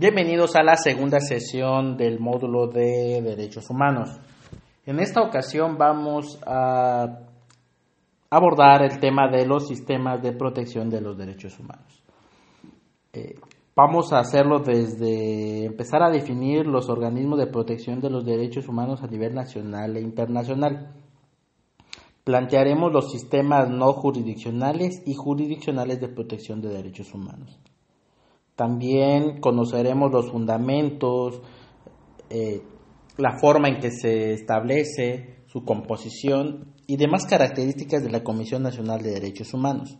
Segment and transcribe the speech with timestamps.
[0.00, 4.08] Bienvenidos a la segunda sesión del módulo de Derechos Humanos.
[4.86, 7.18] En esta ocasión vamos a
[8.30, 12.02] abordar el tema de los sistemas de protección de los derechos humanos.
[13.12, 13.34] Eh,
[13.76, 19.02] vamos a hacerlo desde empezar a definir los organismos de protección de los derechos humanos
[19.02, 20.94] a nivel nacional e internacional.
[22.24, 27.60] Plantearemos los sistemas no jurisdiccionales y jurisdiccionales de protección de derechos humanos.
[28.60, 31.40] También conoceremos los fundamentos,
[32.28, 32.60] eh,
[33.16, 39.00] la forma en que se establece su composición y demás características de la Comisión Nacional
[39.00, 39.96] de Derechos Humanos.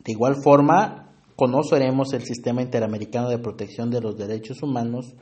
[0.00, 5.14] De igual forma, conoceremos el Sistema Interamericano de Protección de los Derechos Humanos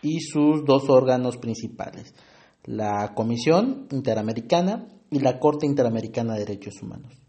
[0.00, 2.14] y sus dos órganos principales,
[2.64, 7.19] la Comisión Interamericana y la Corte Interamericana de Derechos Humanos,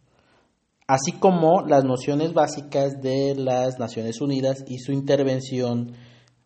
[0.91, 5.93] así como las nociones básicas de las Naciones Unidas y su intervención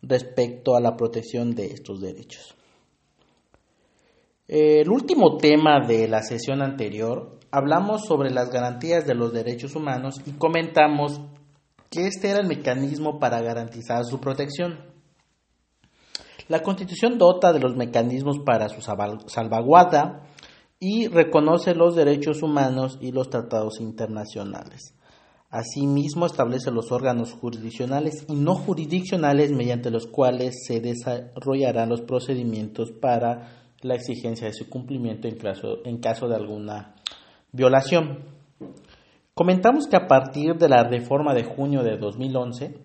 [0.02, 2.54] respecto a la protección de estos derechos.
[4.46, 10.14] El último tema de la sesión anterior hablamos sobre las garantías de los derechos humanos
[10.24, 11.20] y comentamos
[11.90, 14.78] que este era el mecanismo para garantizar su protección.
[16.46, 20.22] La Constitución dota de los mecanismos para su salvaguarda
[20.78, 24.94] y reconoce los derechos humanos y los tratados internacionales.
[25.48, 32.90] Asimismo, establece los órganos jurisdiccionales y no jurisdiccionales mediante los cuales se desarrollarán los procedimientos
[32.90, 36.96] para la exigencia de su cumplimiento en caso, en caso de alguna
[37.52, 38.24] violación.
[39.34, 42.78] Comentamos que a partir de la reforma de junio de 2011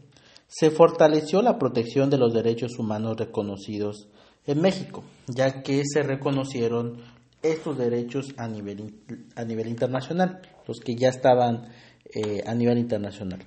[0.47, 4.09] se fortaleció la protección de los derechos humanos reconocidos
[4.45, 6.97] en México, ya que se reconocieron
[7.41, 9.01] estos derechos a nivel,
[9.35, 11.69] a nivel internacional, los que ya estaban
[12.13, 13.39] eh, a nivel internacional.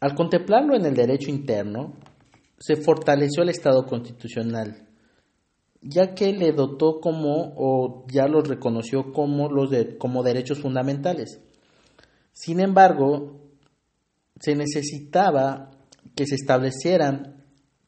[0.00, 1.94] Al contemplarlo en el derecho interno,
[2.58, 4.88] se fortaleció el Estado constitucional,
[5.80, 11.40] ya que le dotó como o ya los reconoció como, los como derechos fundamentales.
[12.32, 13.40] Sin embargo,
[14.40, 15.70] se necesitaba
[16.16, 17.43] que se establecieran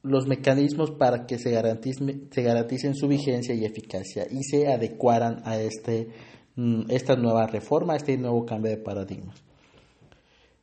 [0.07, 6.09] los mecanismos para que se, garanticen su vigencia y eficacia y se adecuaran a este,
[6.57, 9.43] mm, esta nueva reforma, este nuevo cambio de paradigmas.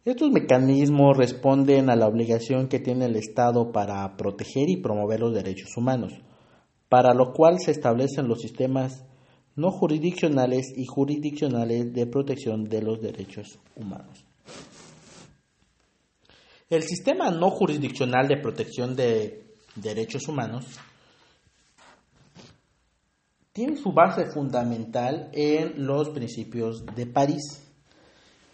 [0.05, 5.33] Estos mecanismos responden a la obligación que tiene el Estado para proteger y promover los
[5.33, 6.13] derechos humanos,
[6.89, 9.05] para lo cual se establecen los sistemas
[9.55, 14.25] no jurisdiccionales y jurisdiccionales de protección de los derechos humanos.
[16.73, 19.45] El sistema no jurisdiccional de protección de
[19.75, 20.65] derechos humanos
[23.51, 27.61] tiene su base fundamental en los principios de París,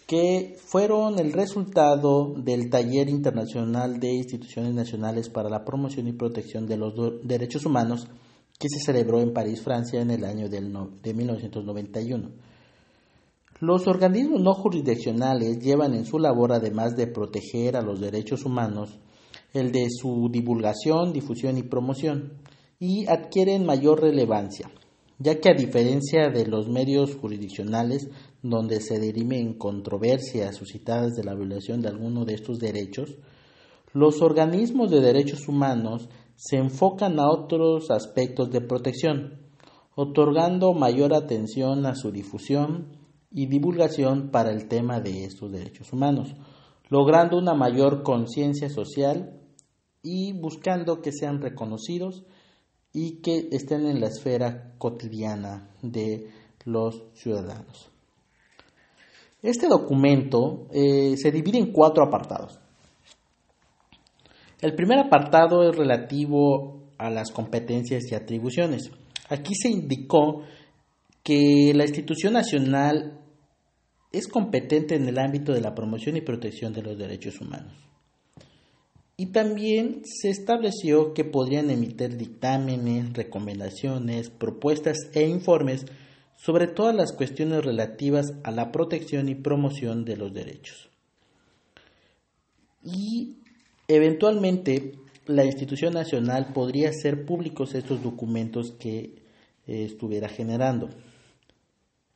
[0.06, 6.68] que fueron el resultado del Taller Internacional de Instituciones Nacionales para la Promoción y Protección
[6.68, 6.94] de los
[7.24, 8.06] Derechos Humanos,
[8.60, 10.60] que se celebró en París, Francia, en el año de
[11.14, 12.32] 1991.
[13.62, 19.00] Los organismos no jurisdiccionales llevan en su labor, además de proteger a los derechos humanos,
[19.54, 22.34] el de su divulgación, difusión y promoción,
[22.80, 24.72] y adquieren mayor relevancia,
[25.18, 28.10] ya que a diferencia de los medios jurisdiccionales,
[28.42, 33.18] donde se dirimen controversias suscitadas de la violación de alguno de estos derechos,
[33.92, 39.42] los organismos de derechos humanos se enfocan a otros aspectos de protección,
[39.96, 42.99] otorgando mayor atención a su difusión,
[43.32, 46.36] y divulgación para el tema de estos derechos humanos,
[46.90, 49.40] logrando una mayor conciencia social
[50.02, 52.24] y buscando que sean reconocidos
[52.94, 56.30] y que estén en la esfera cotidiana de
[56.66, 57.90] los ciudadanos.
[59.42, 62.60] Este documento eh, se divide en cuatro apartados.
[64.60, 68.92] El primer apartado es relativo a las competencias y atribuciones.
[69.30, 70.44] Aquí se indicó
[71.24, 73.19] que la institución nacional
[74.12, 77.74] es competente en el ámbito de la promoción y protección de los derechos humanos.
[79.18, 85.86] Y también se estableció que podrían emitir dictámenes, recomendaciones, propuestas e informes
[86.38, 90.90] sobre todas las cuestiones relativas a la protección y promoción de los derechos.
[92.82, 93.40] Y
[93.90, 94.94] eventualmente
[95.26, 99.22] la institución nacional podría hacer públicos estos documentos que
[99.68, 100.90] eh, estuviera generando.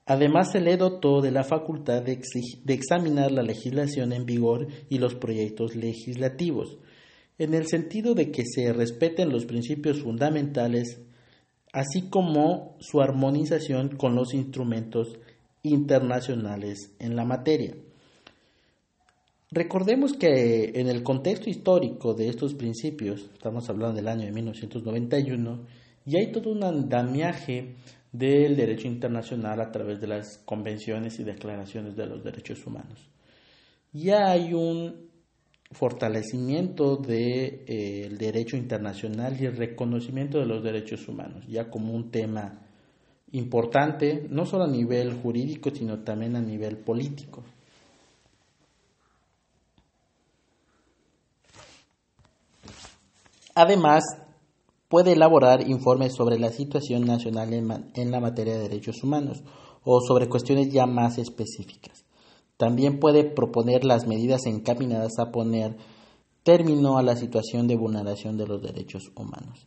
[0.06, 2.20] Además, se le dotó de la facultad de,
[2.68, 6.78] examinar la legislación en vigor y los proyectos legislativos,
[7.38, 11.00] en el sentido de que se respeten los principios fundamentales,
[11.72, 15.20] así como su armonización con los instrumentos
[15.64, 17.74] internacionales en la materia.
[19.52, 25.66] Recordemos que en el contexto histórico de estos principios, estamos hablando del año de 1991,
[26.06, 27.76] y hay todo un andamiaje
[28.14, 33.10] del derecho internacional a través de las convenciones y declaraciones de los derechos humanos.
[33.92, 35.10] Ya hay un
[35.72, 41.94] fortalecimiento del de, eh, derecho internacional y el reconocimiento de los derechos humanos, ya como
[41.94, 42.62] un tema
[43.32, 47.44] importante, no solo a nivel jurídico, sino también a nivel político.
[53.56, 54.04] Además,
[54.94, 59.42] puede elaborar informes sobre la situación nacional en, la materia de derechos humanos
[59.84, 62.06] o sobre cuestiones ya más específicas.
[62.58, 65.78] También puede proponer las medidas encaminadas a poner
[66.44, 69.66] término a la situación de vulneración de los derechos humanos.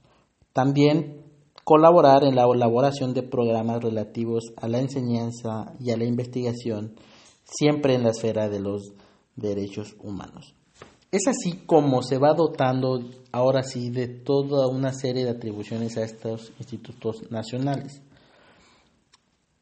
[0.52, 1.24] También
[1.64, 6.94] colaborar en la elaboración de programas relativos a la enseñanza y a la investigación,
[7.42, 8.92] siempre en la esfera de los
[9.34, 10.54] derechos humanos.
[11.12, 12.98] Es así como se va dotando
[13.30, 18.02] ahora sí de toda una serie de atribuciones a estos institutos nacionales.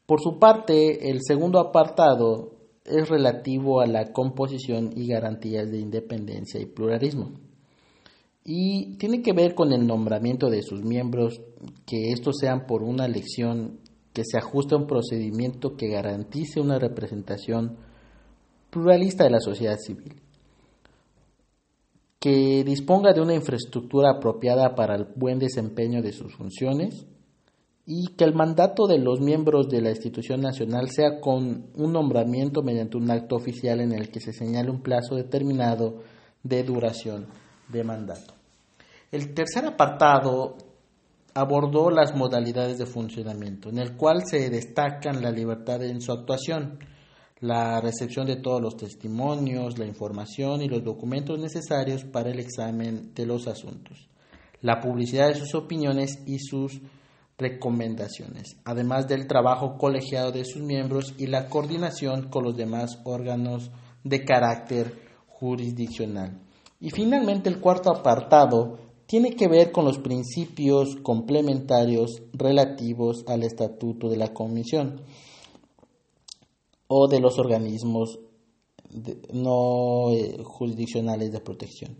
[0.07, 2.51] Por su parte, el segundo apartado
[2.83, 7.31] es relativo a la composición y garantías de independencia y pluralismo.
[8.43, 11.41] Y tiene que ver con el nombramiento de sus miembros,
[11.85, 13.79] que estos sean por una elección
[14.13, 17.77] que se ajuste a un procedimiento que garantice una representación
[18.69, 20.24] pluralista de la sociedad civil
[22.25, 27.05] que disponga de una infraestructura apropiada para el buen desempeño de sus funciones
[27.85, 32.63] y que el mandato de los miembros de la institución nacional sea con un nombramiento
[32.63, 36.01] mediante un acto oficial en el que se señale un plazo determinado
[36.41, 37.27] de duración
[37.69, 38.33] de mandato.
[39.11, 40.55] El tercer apartado
[41.35, 46.79] abordó las modalidades de funcionamiento, en el cual se destacan la libertad en su actuación,
[47.39, 53.13] la recepción de todos los testimonios, la información y los documentos necesarios para el examen
[53.13, 54.07] de los asuntos,
[54.61, 56.81] la publicidad de sus opiniones y sus
[57.37, 63.69] recomendaciones, además del trabajo colegiado de sus miembros y la coordinación con los demás órganos
[64.03, 64.93] de carácter
[65.27, 66.39] jurisdiccional.
[66.79, 74.09] Y finalmente el cuarto apartado tiene que ver con los principios complementarios relativos al estatuto
[74.09, 75.01] de la Comisión
[76.87, 78.19] o de los organismos
[79.33, 81.97] no eh, jurisdiccionales de protección.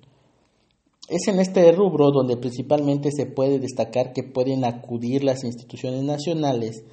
[1.07, 6.83] Es en este rubro donde principalmente se puede destacar que pueden acudir las instituciones nacionales,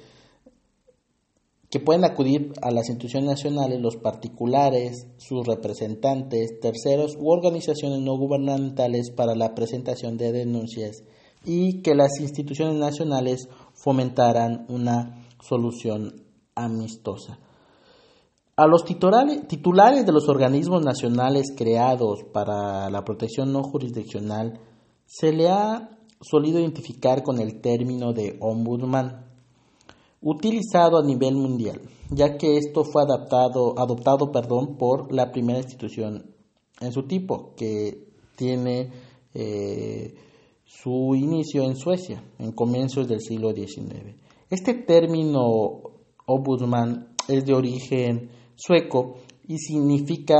[1.71, 8.15] que pueden acudir a las instituciones nacionales los particulares, sus representantes, terceros u organizaciones no
[8.15, 11.03] gubernamentales para la presentación de denuncias
[11.43, 16.23] y que las instituciones nacionales fomentaran una solución
[16.53, 17.39] amistosa.
[18.55, 24.59] A los titulares de los organismos nacionales creados para la protección no jurisdiccional
[25.07, 25.89] se le ha
[26.21, 29.25] solido identificar con el término de ombudsman,
[30.21, 36.31] utilizado a nivel mundial, ya que esto fue adaptado, adoptado perdón, por la primera institución
[36.79, 38.91] en su tipo, que tiene
[39.33, 40.13] eh,
[40.63, 44.15] su inicio en Suecia, en comienzos del siglo XIX.
[44.47, 45.81] Este término
[46.27, 49.15] ombudsman es de origen sueco
[49.47, 50.35] y significa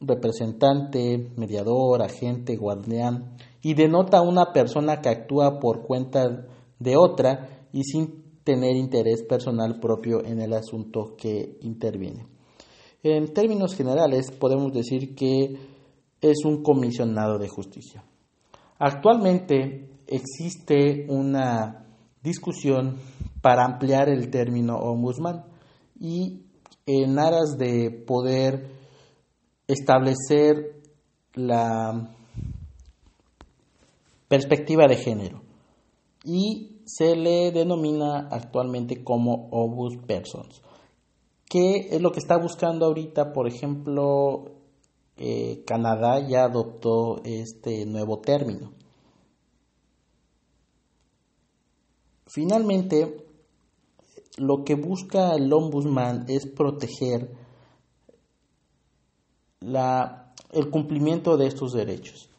[0.00, 6.46] representante, mediador, agente, guardián y denota una persona que actúa por cuenta
[6.78, 12.26] de otra y sin tener interés personal propio en el asunto que interviene.
[13.02, 15.56] En términos generales podemos decir que
[16.20, 18.04] es un comisionado de justicia.
[18.78, 21.86] Actualmente existe una
[22.22, 22.96] discusión
[23.40, 25.44] para ampliar el término ombudsman
[25.98, 26.45] y
[26.86, 28.70] en aras de poder
[29.66, 30.80] establecer
[31.34, 32.14] la
[34.28, 35.42] perspectiva de género
[36.24, 40.62] y se le denomina actualmente como obus persons.
[41.48, 43.32] ¿Qué es lo que está buscando ahorita?
[43.32, 44.52] Por ejemplo,
[45.16, 48.72] eh, Canadá ya adoptó este nuevo término.
[52.26, 53.25] Finalmente,
[54.36, 57.30] lo que busca el ombudsman es proteger
[59.60, 62.30] el cumplimiento de estos derechos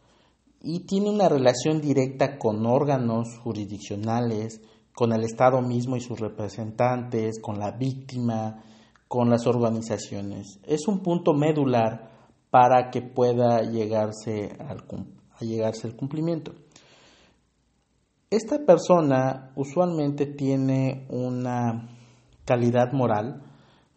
[0.62, 4.62] y tiene una relación directa con órganos jurisdiccionales,
[4.94, 8.64] con el Estado mismo y sus representantes, con la víctima,
[9.08, 10.60] con las organizaciones.
[10.64, 12.10] Es un punto medular
[12.50, 14.84] para que pueda llegarse al,
[15.32, 16.54] a llegarse al cumplimiento.
[18.30, 21.88] Esta persona usualmente tiene una
[22.44, 23.42] calidad moral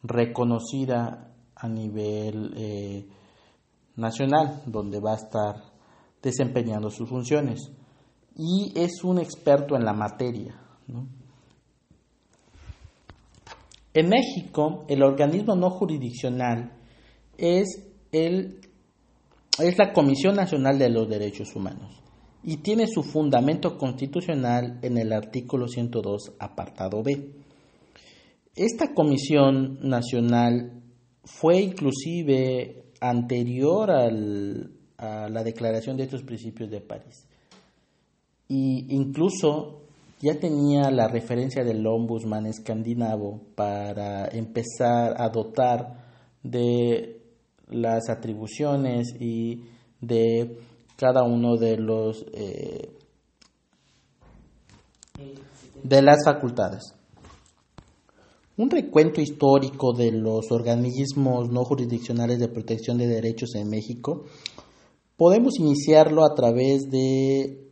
[0.04, 3.08] reconocida a nivel eh,
[3.96, 5.56] nacional, donde va a estar
[6.22, 7.72] desempeñando sus funciones.
[8.36, 10.54] Y es un experto en la materia.
[13.92, 16.78] En México, el organismo no jurisdiccional
[17.36, 17.66] es,
[18.12, 18.60] el,
[19.58, 21.99] es la Comisión Nacional de los Derechos Humanos
[22.42, 27.32] y tiene su fundamento constitucional en el artículo 102, apartado B.
[28.56, 30.82] Esta Comisión Nacional
[31.24, 37.26] fue inclusive anterior a la declaración de estos principios de París.
[38.48, 39.82] Y incluso
[40.20, 46.04] ya tenía la referencia del ombudsman escandinavo para empezar a dotar
[46.42, 47.22] de
[47.68, 49.64] las atribuciones y
[50.00, 50.58] de
[51.00, 52.90] cada uno de los eh,
[55.82, 56.94] de las facultades.
[58.58, 64.26] Un recuento histórico de los organismos no jurisdiccionales de protección de derechos en México
[65.16, 67.66] podemos iniciarlo a través de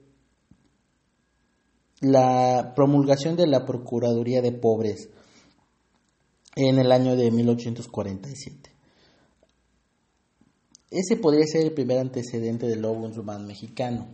[2.01, 5.11] la promulgación de la Procuraduría de Pobres
[6.57, 8.78] en el año de 1847.
[10.91, 14.09] Ese podría ser el primer antecedente del Ombudsman mexicano.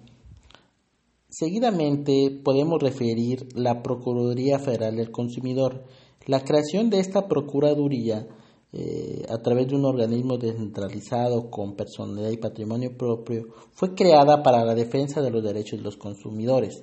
[1.28, 5.84] Seguidamente podemos referir la Procuraduría Federal del Consumidor.
[6.26, 8.26] La creación de esta Procuraduría
[8.72, 14.64] eh, a través de un organismo descentralizado con personalidad y patrimonio propio fue creada para
[14.64, 16.82] la defensa de los derechos de los consumidores.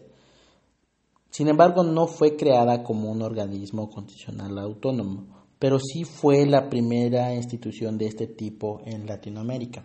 [1.31, 7.35] Sin embargo, no fue creada como un organismo constitucional autónomo pero sí fue la primera
[7.35, 9.83] institución de este tipo en Latinoamérica.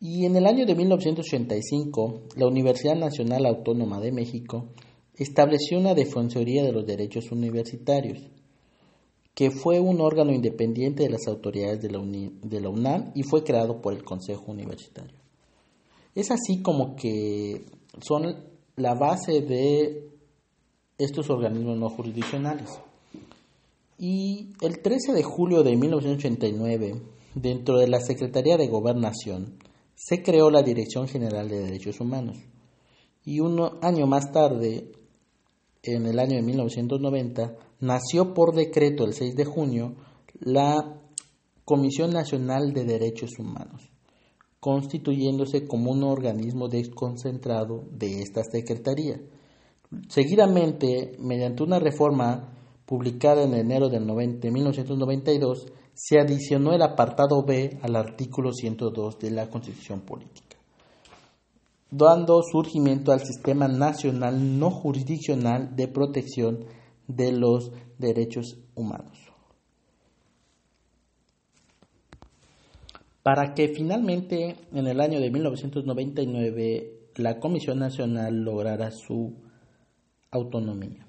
[0.00, 4.70] Y en el año de 1985, la Universidad Nacional Autónoma de México
[5.14, 8.18] estableció una Defensoría de los Derechos Universitarios,
[9.32, 13.44] que fue un órgano independiente de las autoridades de la, de la UNAM y fue
[13.44, 15.20] creado por el Consejo Universitario.
[16.16, 17.64] Es así como que
[18.02, 18.24] son
[18.74, 20.10] la base de
[20.98, 22.80] estos organismos no jurisdiccionales.
[24.02, 27.02] Y el 13 de julio de 1989,
[27.34, 29.58] dentro de la Secretaría de Gobernación,
[29.94, 32.38] se creó la Dirección General de Derechos Humanos.
[33.26, 34.92] Y un año más tarde,
[35.82, 39.96] en el año de 1990, nació por decreto el 6 de junio
[40.38, 40.98] la
[41.66, 43.90] Comisión Nacional de Derechos Humanos,
[44.60, 49.20] constituyéndose como un organismo desconcentrado de esta Secretaría.
[50.08, 52.56] Seguidamente, mediante una reforma
[52.90, 59.48] publicada en enero de 1992, se adicionó el apartado B al artículo 102 de la
[59.48, 60.56] Constitución Política,
[61.88, 66.64] dando surgimiento al Sistema Nacional No Jurisdiccional de Protección
[67.06, 69.18] de los Derechos Humanos.
[73.22, 79.36] Para que finalmente en el año de 1999 la Comisión Nacional lograra su
[80.32, 81.06] autonomía.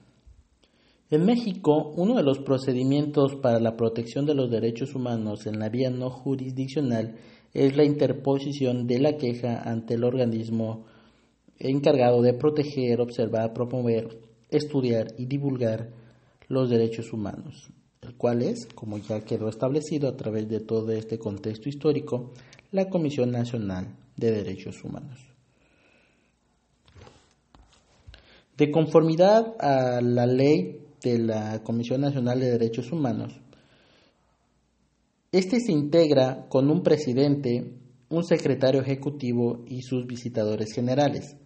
[1.12, 5.68] En México, uno de los procedimientos para la protección de los derechos humanos en la
[5.68, 7.18] vía no jurisdiccional
[7.54, 10.86] es la interposición de la queja ante el organismo
[11.60, 15.90] encargado de proteger, observar, promover, estudiar y divulgar
[16.48, 17.70] los derechos humanos,
[18.02, 22.32] el cual es, como ya quedó establecido a través de todo este contexto histórico,
[22.72, 25.20] la Comisión Nacional de Derechos Humanos.
[28.56, 33.34] De conformidad a la ley de la Comisión Nacional de Derechos Humanos.
[35.32, 37.74] Este se integra con un presidente,
[38.10, 41.38] un secretario ejecutivo y sus visitadores generales,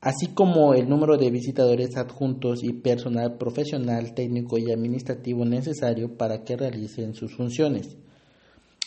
[0.00, 6.44] así como el número de visitadores adjuntos y personal profesional, técnico y administrativo necesario para
[6.44, 7.96] que realicen sus funciones.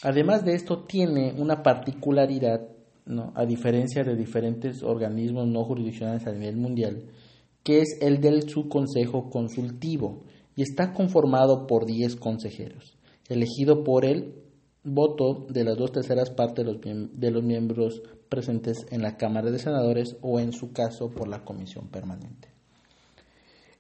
[0.03, 2.61] Además de esto, tiene una particularidad,
[3.33, 7.01] a diferencia de diferentes organismos no jurisdiccionales a nivel mundial,
[7.69, 10.23] que es el del subconsejo consultivo
[10.55, 12.97] y está conformado por 10 consejeros,
[13.27, 14.41] elegido por el
[14.83, 19.51] voto de las dos terceras partes de los, de los miembros presentes en la Cámara
[19.51, 22.47] de Senadores o en su caso por la Comisión Permanente.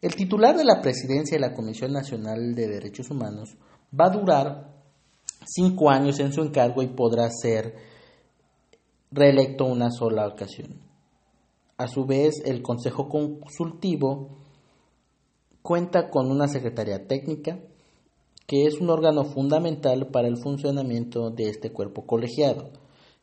[0.03, 3.57] El titular de la presidencia de la Comisión Nacional de Derechos Humanos
[3.99, 4.69] va a durar
[5.47, 7.73] cinco años en su encargo y podrá ser
[9.09, 10.88] reelecto una sola ocasión.
[11.79, 14.31] A su vez, el Consejo Consultivo
[15.61, 17.57] cuenta con una Secretaría Técnica,
[18.45, 22.69] que es un órgano fundamental para el funcionamiento de este cuerpo colegiado,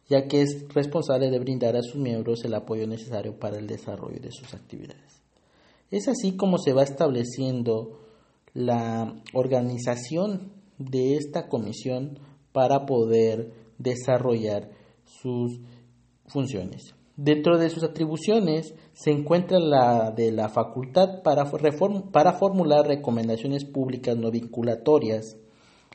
[0.09, 4.21] ya que es responsable de brindar a sus miembros el apoyo necesario para el desarrollo
[4.21, 5.23] de sus actividades.
[5.91, 8.01] Es así como se va estableciendo
[8.55, 12.21] la organización de esta comisión
[12.53, 14.71] para poder desarrollar
[15.05, 15.61] sus
[16.29, 16.95] funciones.
[17.17, 21.51] Dentro de sus atribuciones se encuentra la de la facultad para,
[22.13, 25.39] para formular recomendaciones públicas no vinculatorias,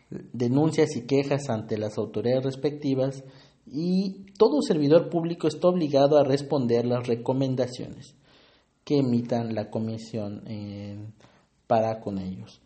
[0.09, 3.23] denuncias y quejas ante las autoridades respectivas
[3.67, 8.15] y todo servidor público está obligado a responder las recomendaciones
[8.83, 10.43] que emitan la comisión
[11.67, 12.61] para con ellos.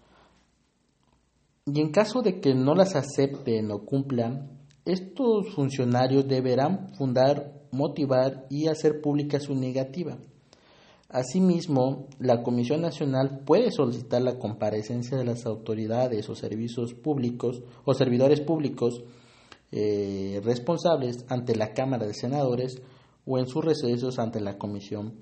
[1.65, 4.50] Y en caso de que no las acepten o cumplan,
[4.85, 10.17] estos funcionarios deberán fundar, motivar y hacer pública su negativa.
[11.10, 17.93] Asimismo, la Comisión Nacional puede solicitar la comparecencia de las autoridades o servicios públicos o
[17.93, 19.03] servidores públicos
[19.72, 22.81] eh, responsables ante la Cámara de Senadores
[23.25, 25.13] o en sus recesos ante la Comisión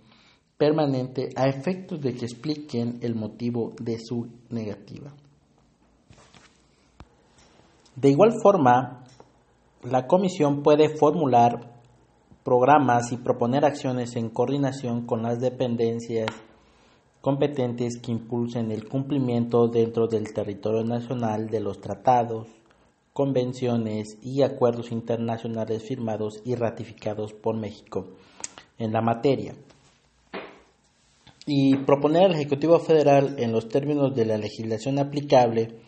[0.57, 5.11] Permanente a efectos de que expliquen el motivo de su negativa.
[7.95, 9.03] De igual forma,
[9.83, 11.72] la Comisión puede formular
[12.43, 16.27] programas y proponer acciones en coordinación con las dependencias
[17.21, 22.49] competentes que impulsen el cumplimiento dentro del territorio nacional de los tratados,
[23.13, 28.07] convenciones y acuerdos internacionales firmados y ratificados por México
[28.77, 29.55] en la materia.
[31.45, 35.79] Y proponer al Ejecutivo Federal, en los términos de la legislación aplicable,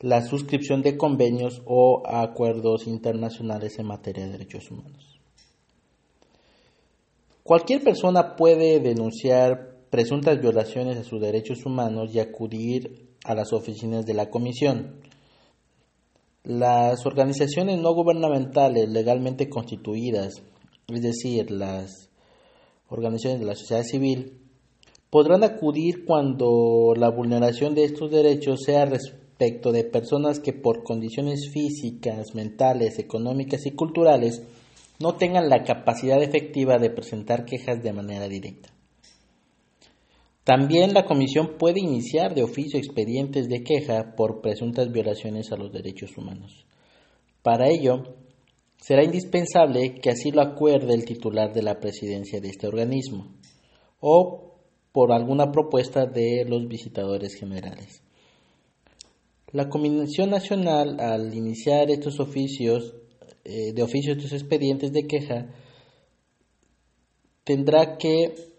[0.00, 5.11] la suscripción de convenios o acuerdos internacionales en materia de derechos humanos.
[7.42, 14.06] Cualquier persona puede denunciar presuntas violaciones a sus derechos humanos y acudir a las oficinas
[14.06, 15.00] de la Comisión.
[16.44, 20.34] Las organizaciones no gubernamentales legalmente constituidas,
[20.86, 22.10] es decir, las
[22.88, 24.38] organizaciones de la sociedad civil,
[25.10, 31.50] podrán acudir cuando la vulneración de estos derechos sea respecto de personas que por condiciones
[31.52, 34.42] físicas, mentales, económicas y culturales
[34.98, 38.70] no tengan la capacidad efectiva de presentar quejas de manera directa.
[40.44, 45.72] También la Comisión puede iniciar de oficio expedientes de queja por presuntas violaciones a los
[45.72, 46.66] derechos humanos.
[47.42, 48.16] Para ello,
[48.76, 53.28] será indispensable que así lo acuerde el titular de la presidencia de este organismo
[54.00, 54.56] o
[54.90, 58.02] por alguna propuesta de los visitadores generales.
[59.52, 62.94] La Comisión Nacional, al iniciar estos oficios,
[63.44, 65.54] eh, de oficios, estos expedientes de queja,
[67.44, 68.52] tendrá que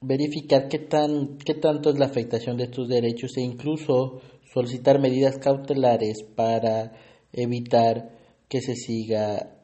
[0.00, 4.20] verificar qué, tan, qué tanto es la afectación de estos derechos e incluso
[4.52, 6.92] solicitar medidas cautelares para
[7.32, 8.10] evitar
[8.48, 9.56] que se siga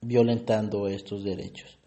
[0.00, 1.78] violentando estos derechos.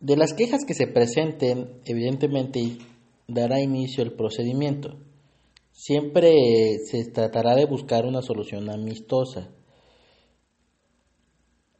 [0.00, 2.78] De las quejas que se presenten, evidentemente
[3.26, 4.96] dará inicio el procedimiento.
[5.78, 9.52] Siempre se tratará de buscar una solución amistosa.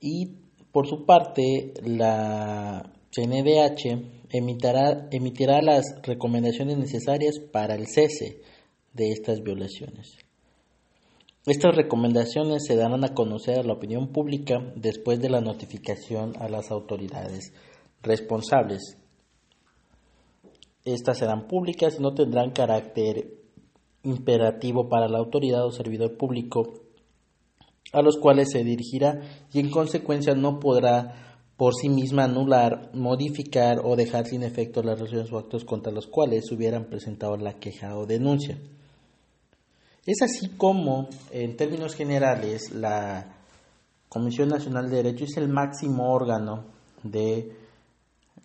[0.01, 0.37] Y
[0.71, 8.41] por su parte, la CNDH emitirá, emitirá las recomendaciones necesarias para el cese
[8.93, 10.17] de estas violaciones.
[11.45, 16.49] Estas recomendaciones se darán a conocer a la opinión pública después de la notificación a
[16.49, 17.53] las autoridades
[18.01, 18.97] responsables.
[20.85, 23.38] Estas serán públicas y no tendrán carácter
[24.09, 26.75] imperativo para la autoridad o servidor público
[27.92, 29.21] a los cuales se dirigirá
[29.53, 35.01] y en consecuencia no podrá por sí misma anular, modificar o dejar sin efecto las
[35.01, 38.59] resoluciones o actos contra los cuales hubieran presentado la queja o denuncia.
[40.07, 43.35] Es así como, en términos generales, la
[44.09, 46.64] Comisión Nacional de Derecho es el máximo órgano
[47.03, 47.53] de,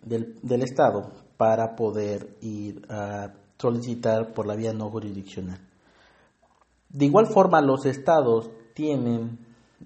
[0.02, 3.32] del, del Estado para poder ir a
[3.64, 5.58] solicitar por la vía no jurisdiccional.
[6.90, 9.38] De igual forma, los estados tienen,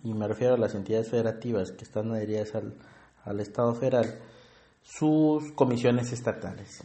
[0.02, 2.74] y me refiero a las entidades federativas que están adheridas al,
[3.24, 4.18] al Estado federal
[4.82, 6.82] sus comisiones estatales.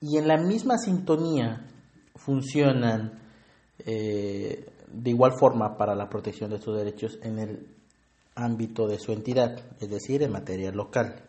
[0.00, 1.66] Y en la misma sintonía
[2.14, 3.20] funcionan
[3.78, 7.66] eh, de igual forma para la protección de sus derechos en el
[8.34, 11.22] ámbito de su entidad, es decir, en materia local.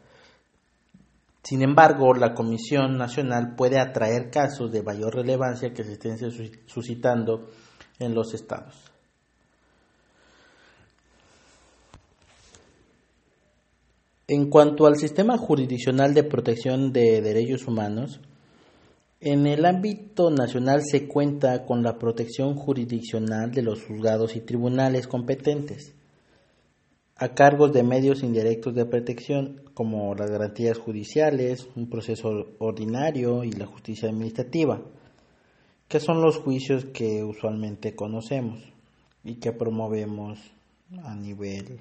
[1.43, 6.17] Sin embargo, la Comisión Nacional puede atraer casos de mayor relevancia que se estén
[6.67, 7.49] suscitando
[7.99, 8.75] en los estados.
[14.25, 18.21] En cuanto al sistema jurisdiccional de protección de derechos humanos,
[19.19, 25.07] en el ámbito nacional se cuenta con la protección jurisdiccional de los juzgados y tribunales
[25.07, 25.93] competentes,
[27.15, 33.51] a cargo de medios indirectos de protección como las garantías judiciales, un proceso ordinario y
[33.51, 34.81] la justicia administrativa,
[35.87, 38.73] que son los juicios que usualmente conocemos,
[39.23, 40.39] y que promovemos
[41.03, 41.79] a nivel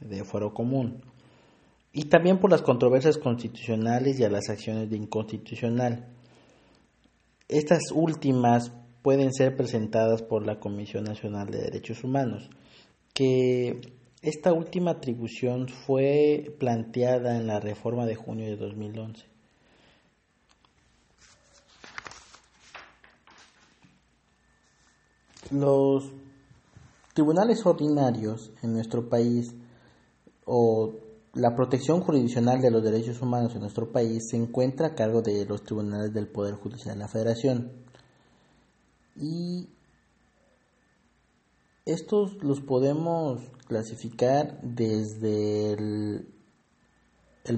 [0.00, 1.02] de fuero común.
[1.92, 6.08] Y también por las controversias constitucionales y a las acciones de inconstitucional.
[7.48, 12.48] Estas últimas pueden ser presentadas por la Comisión Nacional de Derechos Humanos,
[13.12, 13.80] que
[14.22, 19.26] esta última atribución fue planteada en la reforma de junio de 2011.
[25.50, 26.12] Los
[27.12, 29.54] tribunales ordinarios en nuestro país
[30.46, 30.94] o
[31.34, 35.44] la protección jurisdiccional de los derechos humanos en nuestro país se encuentra a cargo de
[35.44, 37.72] los tribunales del Poder Judicial de la Federación.
[39.16, 39.68] Y
[41.84, 46.28] estos los podemos clasificar desde el,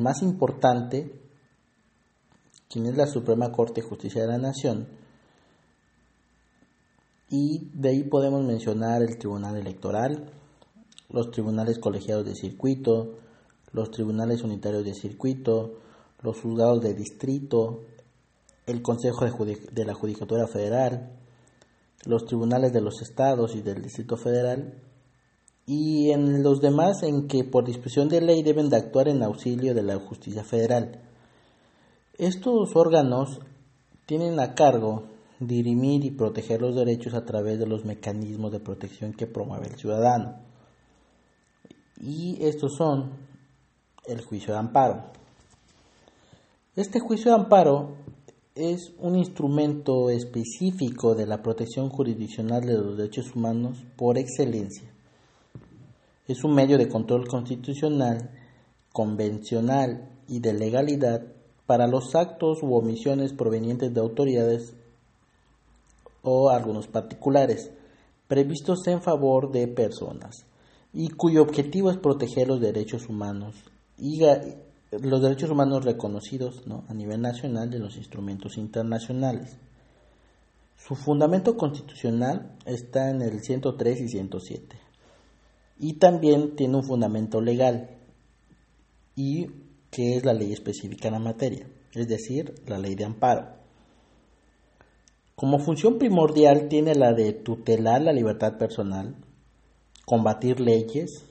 [0.01, 1.21] más importante,
[2.69, 4.89] quien es la Suprema Corte de Justicia de la Nación,
[7.29, 10.31] y de ahí podemos mencionar el Tribunal Electoral,
[11.11, 13.19] los tribunales colegiados de circuito,
[13.73, 15.81] los tribunales unitarios de circuito,
[16.23, 17.83] los juzgados de distrito,
[18.67, 21.13] el Consejo de, la Judicatura Federal,
[22.07, 24.75] los tribunales de los estados y del Distrito Federal,
[25.67, 29.75] y en los demás en que por disposición de ley deben de actuar en auxilio
[29.75, 31.01] de la justicia federal.
[32.19, 33.41] Estos órganos
[34.07, 35.05] tienen a cargo
[35.41, 39.77] dirimir y proteger los derechos a través de los mecanismos de protección que promueve el
[39.77, 40.37] ciudadano.
[42.01, 43.13] Y estos son
[44.07, 45.05] el juicio de amparo.
[46.77, 47.97] Este juicio de amparo
[48.55, 54.89] es un instrumento específico de la protección jurisdiccional de los derechos humanos por excelencia.
[56.29, 58.31] Es un medio de control constitucional,
[58.93, 61.23] convencional y de legalidad
[61.67, 64.75] para los actos u omisiones provenientes de autoridades
[66.23, 67.73] o algunos particulares
[68.29, 70.47] previstos en favor de personas
[70.93, 73.57] y cuyo objetivo es proteger los derechos humanos
[73.99, 74.21] y
[75.03, 79.59] los derechos humanos reconocidos a nivel nacional de los instrumentos internacionales.
[80.77, 84.77] Su fundamento constitucional está en el 103 y 107
[85.79, 87.99] y también tiene un fundamento legal
[89.17, 89.47] y
[89.91, 93.55] que es la ley específica en la materia, es decir, la ley de amparo.
[95.37, 99.17] Como función primordial tiene la de tutelar la libertad personal,
[100.05, 101.25] combatir leyes,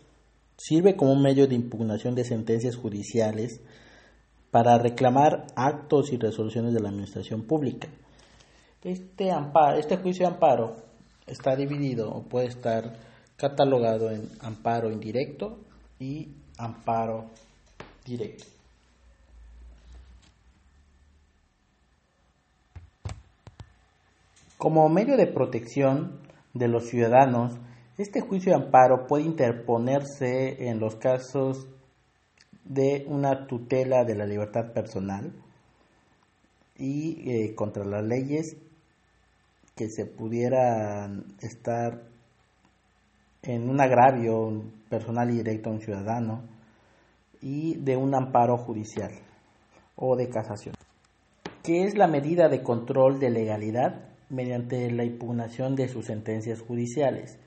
[0.57, 3.61] sirve como un medio de impugnación de sentencias judiciales
[4.51, 7.87] para reclamar actos y resoluciones de la administración pública.
[8.83, 10.75] Este, amparo, este juicio de amparo
[11.25, 12.93] está dividido o puede estar
[13.35, 15.59] catalogado en amparo indirecto
[15.99, 17.25] y amparo
[18.05, 18.45] directo.
[24.57, 26.19] Como medio de protección
[26.53, 27.53] de los ciudadanos,
[27.97, 31.67] este juicio de amparo puede interponerse en los casos
[32.63, 35.33] de una tutela de la libertad personal
[36.77, 38.57] y eh, contra las leyes
[39.75, 42.03] que se pudieran estar
[43.41, 46.43] en un agravio personal y directo a un ciudadano
[47.41, 49.11] y de un amparo judicial
[49.95, 50.75] o de casación.
[51.61, 54.13] ¿Qué es la medida de control de legalidad?
[54.33, 57.37] mediante la impugnación de sus sentencias judiciales,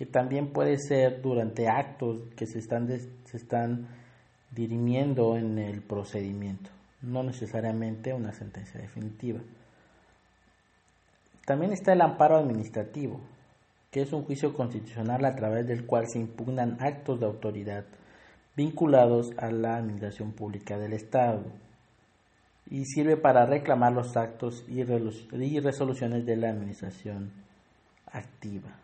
[0.00, 3.86] que también puede ser durante actos que se están, se están
[4.50, 6.70] dirimiendo en el procedimiento,
[7.02, 9.40] no necesariamente una sentencia definitiva.
[11.44, 13.20] También está el amparo administrativo,
[13.90, 17.84] que es un juicio constitucional a través del cual se impugnan actos de autoridad
[18.56, 21.44] vinculados a la administración pública del Estado
[22.70, 27.32] y sirve para reclamar los actos y resoluciones de la administración
[28.06, 28.79] activa.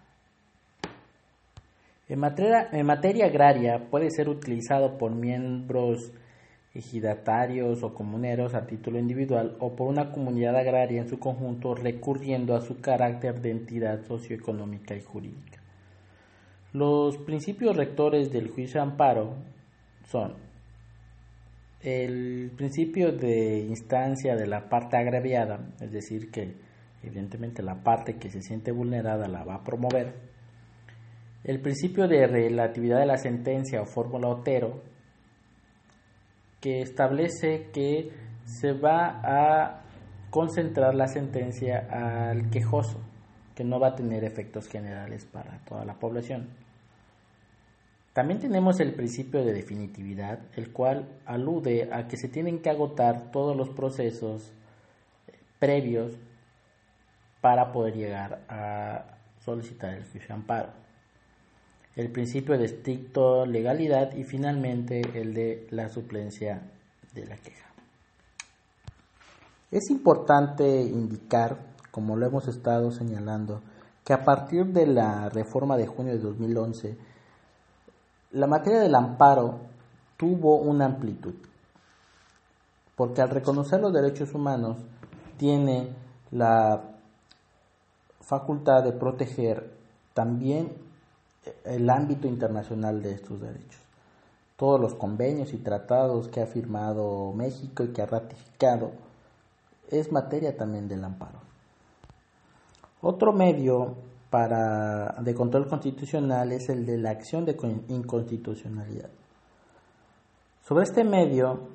[2.09, 6.13] En materia, agraria puede ser utilizado por miembros
[6.73, 12.55] ejidatarios o comuneros a título individual o por una comunidad agraria en su conjunto recurriendo
[12.55, 15.61] a su carácter de entidad socioeconómica y jurídica.
[16.73, 19.35] Los principios rectores del juicio de amparo
[20.05, 20.35] son
[21.81, 26.55] el principio de instancia de la parte agraviada, es decir, que
[27.03, 30.36] evidentemente la parte que se siente vulnerada la va a promover,
[31.47, 34.83] el principio de relatividad de la sentencia o fórmula Otero,
[36.61, 38.11] que establece que
[38.45, 39.85] se va a
[40.31, 43.01] concentrar la sentencia al quejoso,
[43.55, 46.49] que no va a tener efectos generales para toda la población.
[48.13, 53.31] También tenemos el principio de definitividad, el cual alude a que se tienen que agotar
[53.31, 54.53] todos los procesos
[55.61, 56.13] previos
[57.41, 59.05] para poder llegar a
[59.39, 60.86] solicitar el juicio amparo.
[61.97, 66.71] El principio de estricto legalidad y finalmente el de la suplencia
[67.15, 67.67] de la queja.
[69.71, 71.59] Es importante indicar,
[71.91, 73.63] como lo hemos estado señalando,
[74.05, 76.97] que a partir de la reforma de junio de 2011,
[78.33, 79.61] la materia del amparo
[80.17, 81.35] tuvo una amplitud,
[82.95, 84.79] porque al reconocer los derechos humanos
[85.39, 85.89] tiene
[86.31, 86.83] la
[88.21, 89.73] facultad de proteger
[90.15, 90.86] también
[91.65, 93.81] el ámbito internacional de estos derechos.
[94.57, 98.93] Todos los convenios y tratados que ha firmado México y que ha ratificado
[99.91, 101.39] es materia también del amparo.
[103.03, 103.95] Otro medio
[104.31, 107.57] para, de control constitucional es el de la acción de
[107.89, 109.11] inconstitucionalidad.
[110.67, 111.69] Sobre este medio,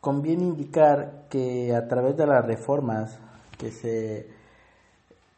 [0.00, 3.18] conviene indicar que a través de las reformas
[3.56, 4.37] que se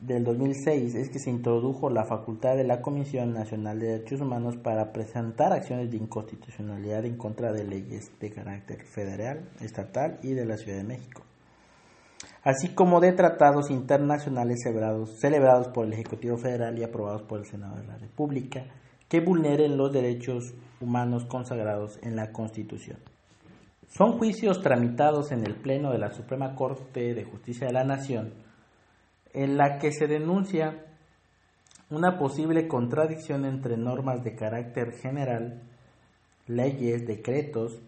[0.01, 4.57] del 2006 es que se introdujo la facultad de la Comisión Nacional de Derechos Humanos
[4.57, 10.47] para presentar acciones de inconstitucionalidad en contra de leyes de carácter federal, estatal y de
[10.47, 11.23] la Ciudad de México
[12.43, 17.47] así como de tratados internacionales celebrados, celebrados por el Ejecutivo Federal y aprobados por el
[17.47, 18.65] Senado de la República,
[19.09, 22.99] que vulneren los derechos humanos consagrados en la Constitución.
[23.89, 28.33] Son juicios tramitados en el Pleno de la Suprema Corte de Justicia de la Nación,
[29.33, 30.87] en la que se denuncia
[31.91, 35.63] una posible contradicción entre normas de carácter general,
[36.47, 37.81] leyes, decretos,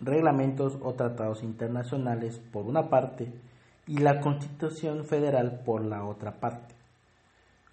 [0.00, 3.32] reglamentos o tratados internacionales por una parte
[3.86, 6.74] y la Constitución Federal por la otra parte,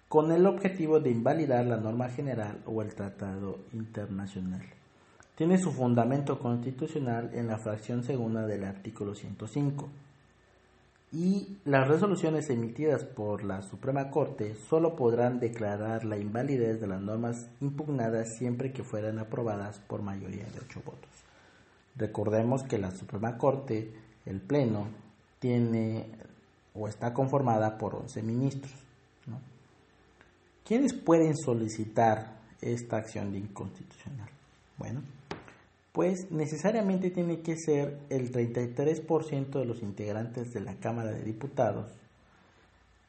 [0.08, 4.62] con el objetivo de invalidar la norma general o el tratado internacional.
[5.36, 9.88] Tiene su fundamento constitucional en la fracción segunda del artículo 105
[11.12, 17.00] y las resoluciones emitidas por la Suprema Corte solo podrán declarar la invalidez de las
[17.00, 21.10] normas impugnadas siempre que fueran aprobadas por mayoría de ocho votos.
[21.96, 23.92] Recordemos que la Suprema Corte,
[24.24, 24.86] el Pleno,
[25.40, 26.06] tiene
[26.74, 28.72] o está conformada por 11 ministros.
[30.64, 34.28] ¿Quiénes pueden solicitar esta acción de inconstitucional?
[34.78, 35.02] Bueno,
[35.92, 41.90] pues necesariamente tiene que ser el 33% de los integrantes de la Cámara de Diputados,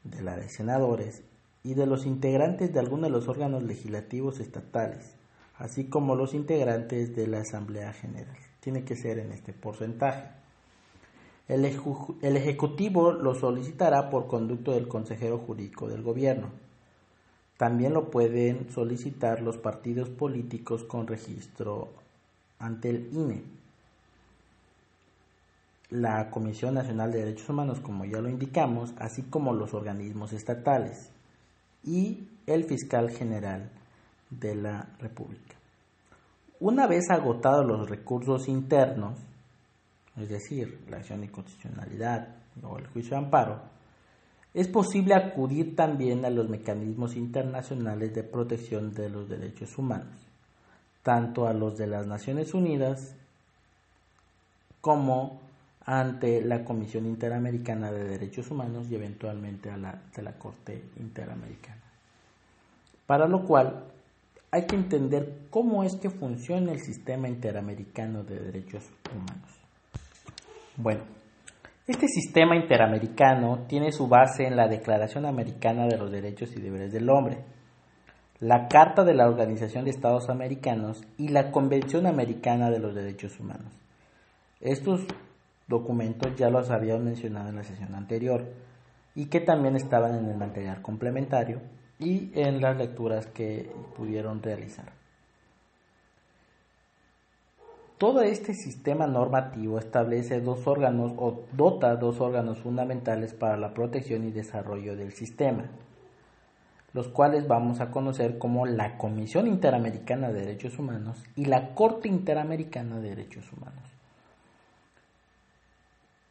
[0.04, 1.22] de la de senadores
[1.62, 5.14] y de los integrantes de algunos de los órganos legislativos estatales,
[5.58, 8.36] así como los integrantes de la Asamblea General.
[8.60, 10.42] Tiene que ser en este porcentaje.
[11.48, 16.50] El, Ejecutivo lo solicitará por conducto del consejero jurídico del gobierno.
[17.56, 22.01] También lo pueden solicitar los partidos políticos con registro
[22.62, 23.42] ante el INE.
[25.90, 31.10] La Comisión Nacional de Derechos Humanos, como ya lo indicamos, así como los organismos estatales
[31.84, 33.68] y el fiscal general
[34.30, 35.56] de la República.
[36.60, 39.18] Una vez agotados los recursos internos,
[40.16, 42.28] es decir, la acción de inconstitucionalidad
[42.62, 43.60] o el juicio de amparo,
[44.54, 50.31] es posible acudir también a los mecanismos internacionales de protección de los derechos humanos,
[51.02, 53.16] tanto a los de las Naciones Unidas
[54.80, 55.40] como
[55.84, 61.80] ante la Comisión Interamericana de Derechos Humanos y eventualmente a la de la Corte Interamericana.
[63.06, 63.84] Para lo cual
[64.50, 69.50] hay que entender cómo es que funciona el sistema interamericano de derechos humanos.
[70.76, 71.02] Bueno,
[71.86, 76.92] este sistema interamericano tiene su base en la Declaración Americana de los Derechos y Deberes
[76.92, 77.38] del Hombre,
[78.42, 83.38] la Carta de la Organización de Estados Americanos y la Convención Americana de los Derechos
[83.38, 83.72] Humanos.
[84.60, 85.06] Estos
[85.68, 88.44] documentos ya los había mencionado en la sesión anterior
[89.14, 91.60] y que también estaban en el material complementario
[92.00, 94.86] y en las lecturas que pudieron realizar.
[97.96, 104.26] Todo este sistema normativo establece dos órganos o dota dos órganos fundamentales para la protección
[104.26, 105.70] y desarrollo del sistema,
[106.92, 112.08] los cuales vamos a conocer como la Comisión Interamericana de Derechos Humanos y la Corte
[112.08, 113.82] Interamericana de Derechos Humanos.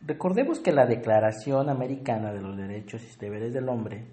[0.02, 4.06] Recordemos que la Declaración Americana de los Derechos y Deberes del Hombre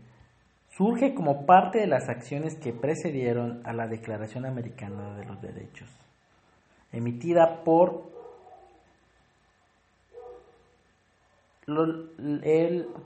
[0.76, 5.88] surge como parte de las acciones que precedieron a la Declaración Americana de los Derechos
[6.92, 8.16] emitida por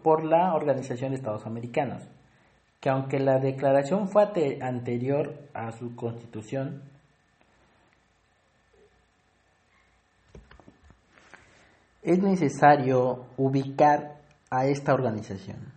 [0.04, 2.04] por la Organización de Estados Americanos,
[2.82, 6.82] que aunque la declaración fue anterior a su constitución,
[12.02, 15.72] es necesario ubicar a esta organización.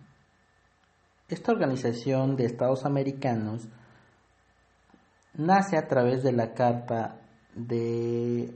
[1.28, 3.68] Esta organización de Estados Americanos
[5.34, 7.20] nace a través de la carta
[7.54, 8.52] de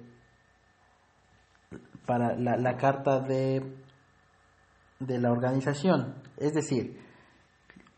[2.05, 3.63] para la, la carta de
[4.99, 7.10] de la organización, es decir,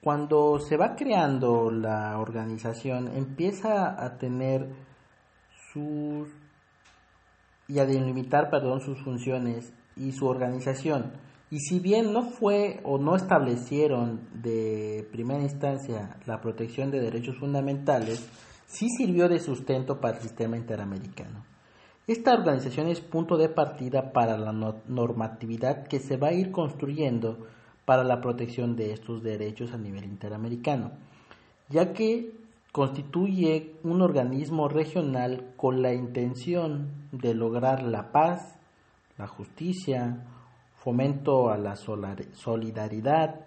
[0.02, 4.68] cuando se va creando la organización empieza a tener
[5.72, 6.28] sus
[7.68, 11.12] y a delimitar, perdón, sus funciones y su organización.
[11.50, 17.38] Y si bien no fue o no establecieron de primera instancia la protección de derechos
[17.38, 18.28] fundamentales,
[18.66, 21.44] sí sirvió de sustento para el sistema interamericano.
[22.08, 27.46] Esta organización es punto de partida para la normatividad que se va a ir construyendo
[27.84, 30.92] para la protección de estos derechos a nivel interamericano,
[31.68, 32.32] ya que
[32.72, 38.56] constituye un organismo regional con la intención de lograr la paz,
[39.18, 40.24] la justicia,
[40.76, 43.46] fomento a la solidaridad,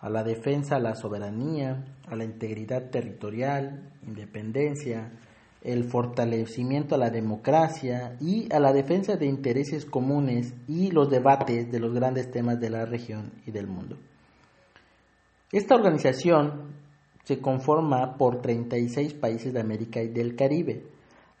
[0.00, 5.12] a la defensa a la soberanía, a la integridad territorial, independencia,
[5.62, 11.70] el fortalecimiento a la democracia y a la defensa de intereses comunes y los debates
[11.70, 13.96] de los grandes temas de la región y del mundo.
[15.50, 16.74] Esta organización
[17.24, 20.84] se conforma por 36 países de América y del Caribe,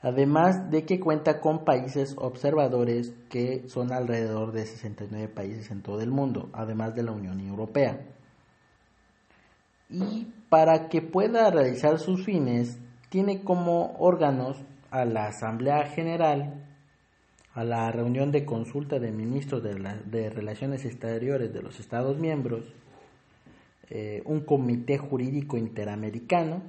[0.02, 6.00] además de que cuenta con países observadores que son alrededor de 69 países en todo
[6.00, 8.00] el mundo, además de la Unión Europea.
[9.90, 12.78] Y para que pueda realizar sus fines,
[13.08, 14.58] tiene como órganos
[14.90, 16.64] a la Asamblea General,
[17.54, 22.72] a la reunión de consulta de ministros de, Relaciones Exteriores de los Estados miembros,
[23.90, 26.62] eh, un comité jurídico interamericano,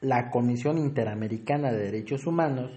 [0.00, 2.70] la Comisión Interamericana de Derechos Humanos,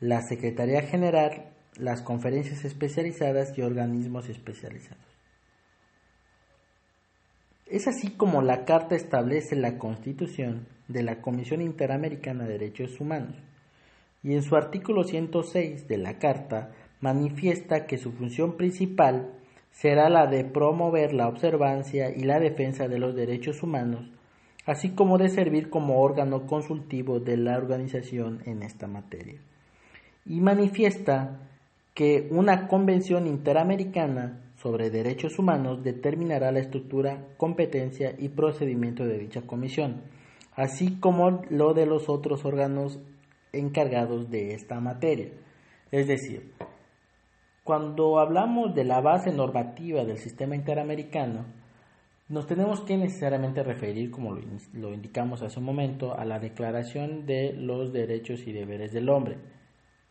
[0.00, 5.02] la Secretaría General, las conferencias especializadas y organismos especializados.
[7.66, 13.36] Es así como la Carta establece la constitución de la Comisión Interamericana de Derechos Humanos
[14.24, 19.30] y en su artículo 106 de la Carta manifiesta que su función principal
[19.70, 24.08] será la de promover la observancia y la defensa de los derechos humanos,
[24.64, 29.38] así como de servir como órgano consultivo de la organización en esta materia.
[30.24, 31.40] Y manifiesta
[31.92, 39.42] que una convención interamericana sobre derechos humanos determinará la estructura, competencia y procedimiento de dicha
[39.42, 40.02] comisión,
[40.56, 43.00] así como lo de los otros órganos
[43.52, 45.28] encargados de esta materia.
[45.90, 46.52] Es decir,
[47.62, 51.46] cuando hablamos de la base normativa del sistema interamericano,
[52.28, 54.38] nos tenemos que necesariamente referir, como
[54.72, 59.38] lo, indicamos hace un momento, a la Declaración de los Derechos y Deberes del Hombre,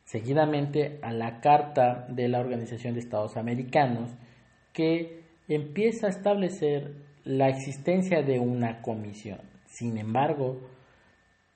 [0.03, 4.11] seguidamente a la Carta de la Organización de Estados Americanos,
[4.73, 9.52] que empieza a establecer la existencia de una comisión.
[9.73, 10.59] Sin embargo,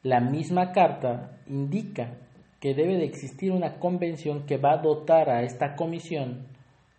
[0.01, 2.17] la misma carta indica
[2.59, 6.47] que debe de existir una convención que va a dotar a esta comisión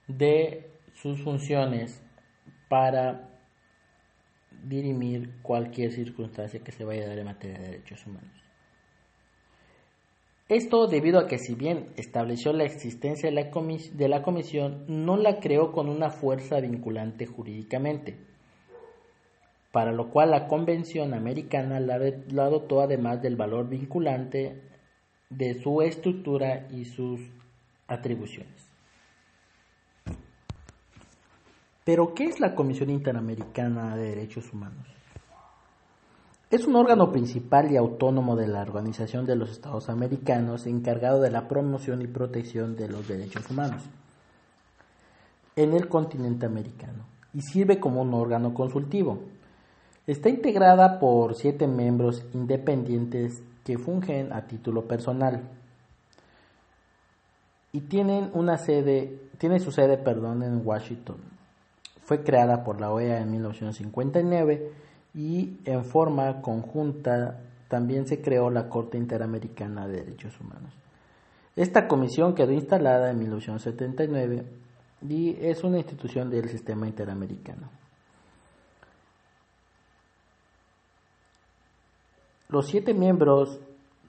[0.07, 2.01] de sus funciones
[2.69, 3.31] para
[4.63, 8.41] dirimir cualquier circunstancia que se vaya a dar en materia de derechos humanos.
[10.49, 15.17] Esto debido a que si bien estableció la existencia de la, de la comisión, no
[15.17, 18.28] la creó con una fuerza vinculante jurídicamente,
[19.73, 21.99] para lo cual la Convención Americana la,
[22.31, 24.63] la dotó además del valor vinculante
[25.31, 27.21] de su estructura y sus
[27.87, 28.69] atribuciones.
[31.85, 34.87] Pero, ¿qué es la Comisión Interamericana de Derechos Humanos?
[36.51, 41.31] Es un órgano principal y autónomo de la Organización de los Estados Americanos encargado de
[41.31, 43.83] la promoción y protección de los derechos humanos
[45.57, 47.05] en el continente americano
[47.35, 49.19] y sirve como un órgano consultivo.
[50.09, 55.43] Está integrada por siete miembros independientes que fungen a título personal
[57.73, 61.19] y tienen una sede, tiene su sede, perdón, en Washington.
[62.01, 64.73] Fue creada por la OEA en 1959
[65.13, 70.73] y en forma conjunta también se creó la Corte Interamericana de Derechos Humanos.
[71.55, 74.47] Esta comisión quedó instalada en 1979
[75.07, 77.69] y es una institución del sistema interamericano.
[82.51, 83.61] Los siete miembros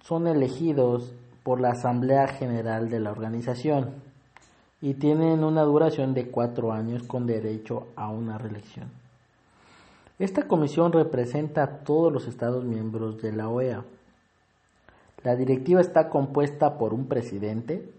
[0.01, 1.13] son elegidos
[1.43, 3.95] por la Asamblea General de la organización
[4.79, 8.91] y tienen una duración de cuatro años con derecho a una reelección.
[10.19, 13.83] Esta comisión representa a todos los Estados miembros de la OEA.
[15.25, 17.91] La directiva está compuesta por un presidente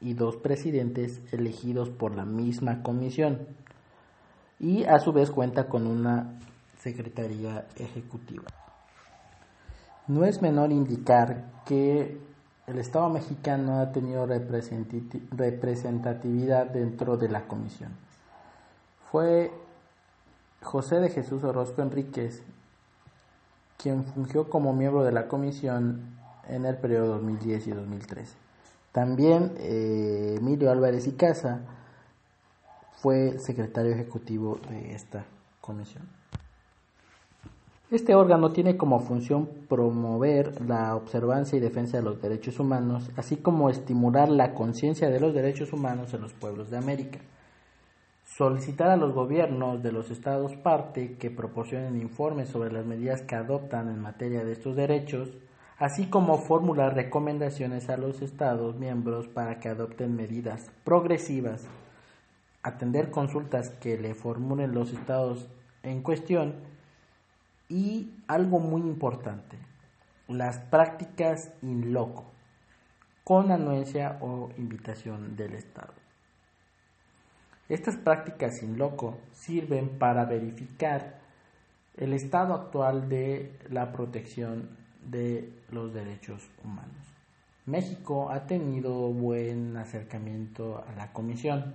[0.00, 3.46] y dos presidentes elegidos por la misma comisión
[4.58, 6.40] y a su vez cuenta con una
[6.80, 8.63] Secretaría Ejecutiva.
[10.06, 12.20] No es menor indicar que
[12.66, 17.92] el Estado mexicano ha tenido representatividad dentro de la comisión.
[19.10, 19.52] Fue
[20.62, 22.42] José de Jesús Orozco Enríquez
[23.76, 26.16] quien fungió como miembro de la comisión
[26.48, 28.34] en el periodo 2010 y 2013.
[28.92, 31.60] También eh, Emilio Álvarez y Casa
[32.96, 35.26] fue secretario ejecutivo de esta
[35.60, 36.08] comisión.
[37.90, 43.36] Este órgano tiene como función promover la observancia y defensa de los derechos humanos, así
[43.36, 47.18] como estimular la conciencia de los derechos humanos en los pueblos de América.
[48.24, 53.36] Solicitar a los gobiernos de los estados parte que proporcionen informes sobre las medidas que
[53.36, 55.28] adoptan en materia de estos derechos,
[55.78, 61.66] así como formular recomendaciones a los estados miembros para que adopten medidas progresivas,
[62.62, 65.48] atender consultas que le formulen los estados
[65.82, 66.54] en cuestión
[67.68, 69.58] y algo muy importante,
[70.28, 72.24] las prácticas in loco,
[73.24, 75.94] con anuencia o invitación del Estado.
[77.68, 81.20] Estas prácticas in loco sirven para verificar
[81.96, 84.68] el estado actual de la protección
[85.10, 87.14] de los derechos humanos.
[87.66, 91.74] México ha tenido buen acercamiento a la Comisión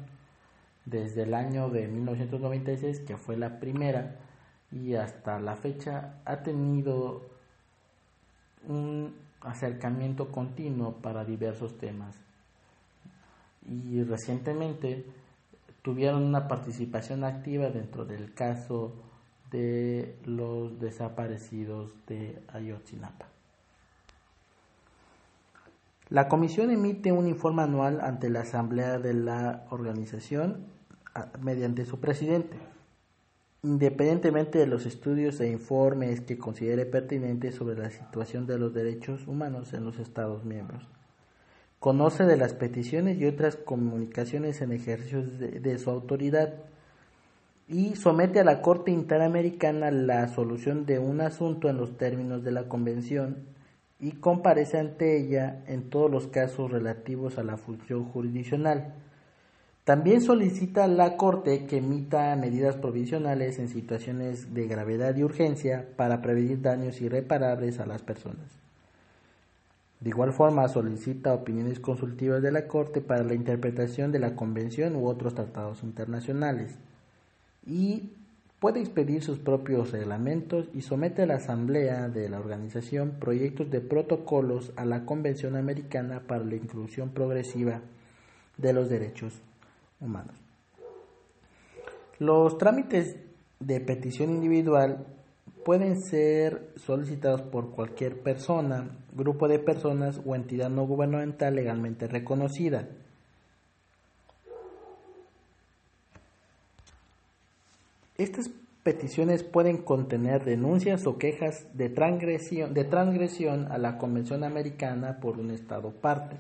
[0.86, 4.16] desde el año de 1996, que fue la primera,
[4.72, 7.22] y hasta la fecha ha tenido
[8.68, 12.16] un acercamiento continuo para diversos temas.
[13.68, 15.06] Y recientemente
[15.82, 18.94] tuvieron una participación activa dentro del caso
[19.52, 23.28] de los desaparecidos de Ayotzinapa.
[26.10, 30.66] La comisión emite un informe anual ante la asamblea de la organización
[31.40, 32.58] mediante su presidente,
[33.64, 39.28] independientemente de los estudios e informes que considere pertinentes sobre la situación de los derechos
[39.28, 40.88] humanos en los Estados miembros.
[41.80, 46.54] Conoce de las peticiones y otras comunicaciones en ejercicio de su autoridad
[47.68, 52.52] y somete a la Corte Interamericana la solución de un asunto en los términos de
[52.52, 53.46] la Convención
[54.00, 58.96] y comparece ante ella en todos los casos relativos a la función jurisdiccional.
[59.84, 65.88] También solicita a la Corte que emita medidas provisionales en situaciones de gravedad y urgencia
[65.96, 68.46] para prevenir daños irreparables a las personas.
[70.00, 74.96] De igual forma, solicita opiniones consultivas de la Corte para la interpretación de la Convención
[74.96, 76.76] u otros tratados internacionales
[77.66, 78.12] y
[78.60, 83.82] puede expedir sus propios reglamentos y somete a la Asamblea de la organización proyectos de
[83.82, 87.82] protocolos a la Convención Americana para la Inclusión Progresiva
[88.58, 89.42] de los Derechos
[90.00, 90.36] Humanos.
[92.20, 93.16] Los trámites
[93.60, 95.06] de petición individual
[95.64, 102.88] pueden ser solicitados por cualquier persona, grupo de personas o entidad no gubernamental legalmente reconocida
[108.20, 108.50] Estas
[108.84, 115.40] peticiones pueden contener denuncias o quejas de transgresión, de transgresión a la Convención Americana por
[115.40, 116.36] un Estado parte,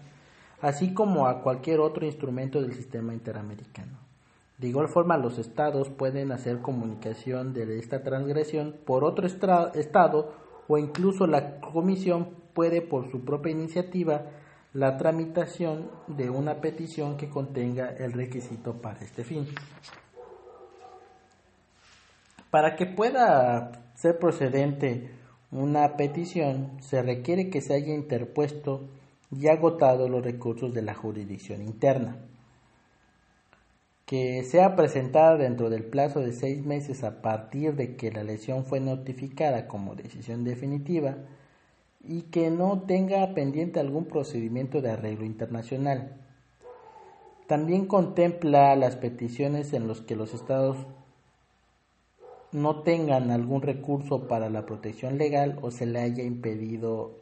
[0.61, 3.97] así como a cualquier otro instrumento del sistema interamericano.
[4.57, 10.33] De igual forma, los estados pueden hacer comunicación de esta transgresión por otro estado
[10.67, 14.23] o incluso la Comisión puede por su propia iniciativa
[14.73, 19.47] la tramitación de una petición que contenga el requisito para este fin.
[22.51, 25.11] Para que pueda ser procedente
[25.51, 28.89] una petición, se requiere que se haya interpuesto
[29.31, 32.17] y agotado los recursos de la jurisdicción interna,
[34.05, 38.65] que sea presentada dentro del plazo de seis meses a partir de que la lesión
[38.65, 41.17] fue notificada como decisión definitiva
[42.03, 46.15] y que no tenga pendiente algún procedimiento de arreglo internacional.
[47.45, 50.77] También contempla las peticiones en las que los estados
[52.51, 57.19] no tengan algún recurso para la protección legal o se le haya impedido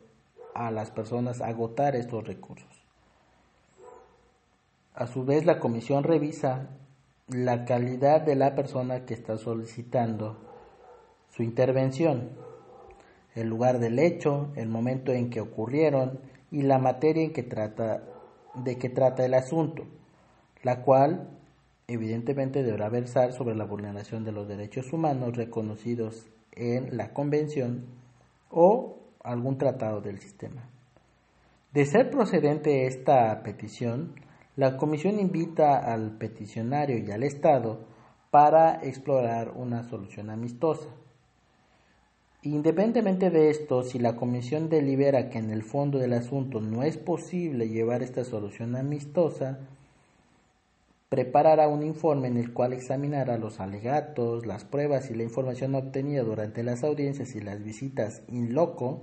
[0.57, 2.67] a las personas agotar estos recursos.
[4.93, 6.69] A su vez, la comisión revisa
[7.27, 10.37] la calidad de la persona que está solicitando
[11.29, 12.31] su intervención,
[13.35, 18.01] el lugar del hecho, el momento en que ocurrieron y la materia en que trata
[18.55, 19.83] de que trata el asunto,
[20.63, 21.29] la cual
[21.87, 27.85] evidentemente deberá versar sobre la vulneración de los derechos humanos reconocidos en la Convención
[28.49, 28.96] o
[29.31, 30.69] algún tratado del sistema.
[31.73, 34.15] De ser procedente esta petición,
[34.55, 37.85] la Comisión invita al peticionario y al Estado
[38.31, 40.89] para explorar una solución amistosa.
[42.41, 46.97] Independientemente de esto, si la Comisión delibera que en el fondo del asunto no es
[46.97, 49.59] posible llevar esta solución amistosa,
[51.09, 56.23] preparará un informe en el cual examinará los alegatos, las pruebas y la información obtenida
[56.23, 59.01] durante las audiencias y las visitas in loco,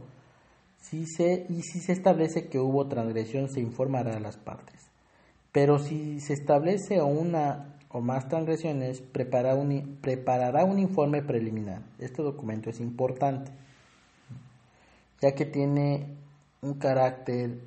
[0.91, 4.91] si se, y si se establece que hubo transgresión se informará a las partes.
[5.51, 11.83] Pero si se establece una o más transgresiones, preparará un, preparará un informe preliminar.
[11.99, 13.51] Este documento es importante,
[15.23, 16.09] ya que tiene
[16.61, 17.61] un carácter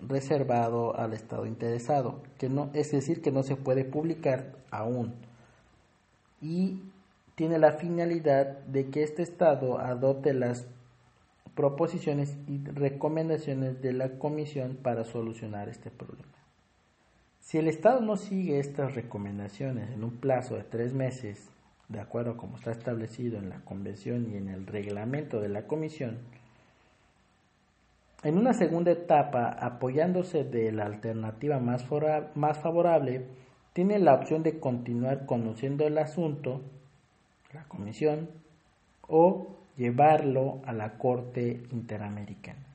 [0.00, 5.14] reservado al Estado interesado, que no, es decir, que no se puede publicar aún.
[6.40, 6.80] Y
[7.34, 10.66] tiene la finalidad de que este Estado adopte las
[11.54, 16.28] proposiciones y recomendaciones de la Comisión para solucionar este problema.
[17.40, 21.50] Si el Estado no sigue estas recomendaciones en un plazo de tres meses,
[21.88, 25.66] de acuerdo a como está establecido en la Convención y en el reglamento de la
[25.66, 26.18] Comisión,
[28.22, 31.84] en una segunda etapa, apoyándose de la alternativa más,
[32.34, 33.26] más favorable,
[33.72, 36.62] tiene la opción de continuar conociendo el asunto,
[37.52, 38.30] la Comisión,
[39.08, 42.66] o llevarlo a la Corte Interamericana,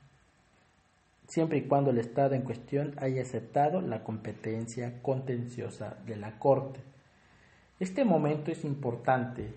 [1.28, 6.80] siempre y cuando el Estado en cuestión haya aceptado la competencia contenciosa de la Corte.
[7.80, 9.54] Este momento es importante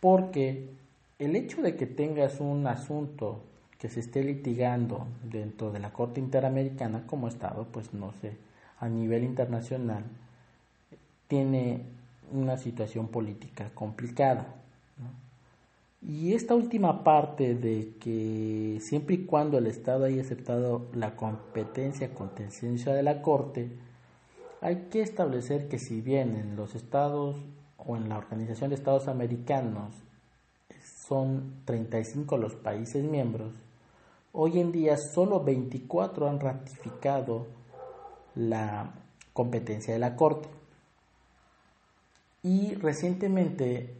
[0.00, 0.70] porque
[1.18, 3.42] el hecho de que tengas un asunto
[3.78, 8.36] que se esté litigando dentro de la Corte Interamericana como Estado, pues no sé,
[8.78, 10.04] a nivel internacional,
[11.28, 11.82] tiene
[12.32, 14.54] una situación política complicada.
[16.02, 22.14] Y esta última parte de que siempre y cuando el Estado haya aceptado la competencia
[22.14, 23.70] contenciosa de la Corte,
[24.62, 27.36] hay que establecer que si bien en los estados
[27.76, 29.94] o en la Organización de Estados Americanos
[31.06, 33.52] son 35 los países miembros,
[34.32, 37.48] Hoy en día solo 24 han ratificado
[38.36, 38.94] la
[39.32, 40.48] competencia de la Corte.
[42.44, 43.92] Y recientemente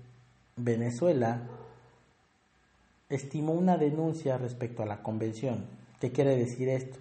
[0.55, 1.42] Venezuela
[3.11, 5.66] estimó una denuncia respecto a la convención.
[6.00, 6.98] ¿Qué quiere decir esto?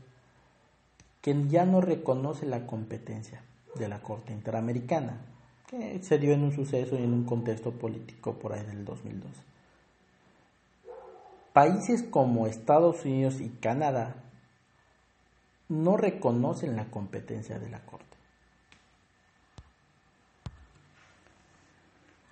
[1.21, 3.41] Que ya no reconoce la competencia
[3.75, 5.21] de la Corte Interamericana,
[5.67, 9.41] que se dio en un suceso y en un contexto político por ahí del 2012.
[11.53, 14.15] Países como Estados Unidos y Canadá
[15.67, 18.05] no reconocen la competencia de la Corte.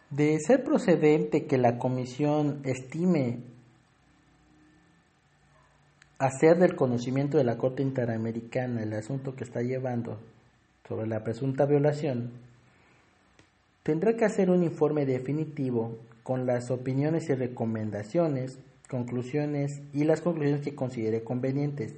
[0.09, 3.39] De ser procedente que la Comisión estime
[6.19, 10.19] hacer del conocimiento de la Corte Interamericana el asunto que está llevando
[10.87, 12.31] sobre la presunta violación,
[13.83, 18.59] tendrá que hacer un informe definitivo con las opiniones y recomendaciones
[18.89, 21.95] conclusiones y las conclusiones que considere convenientes,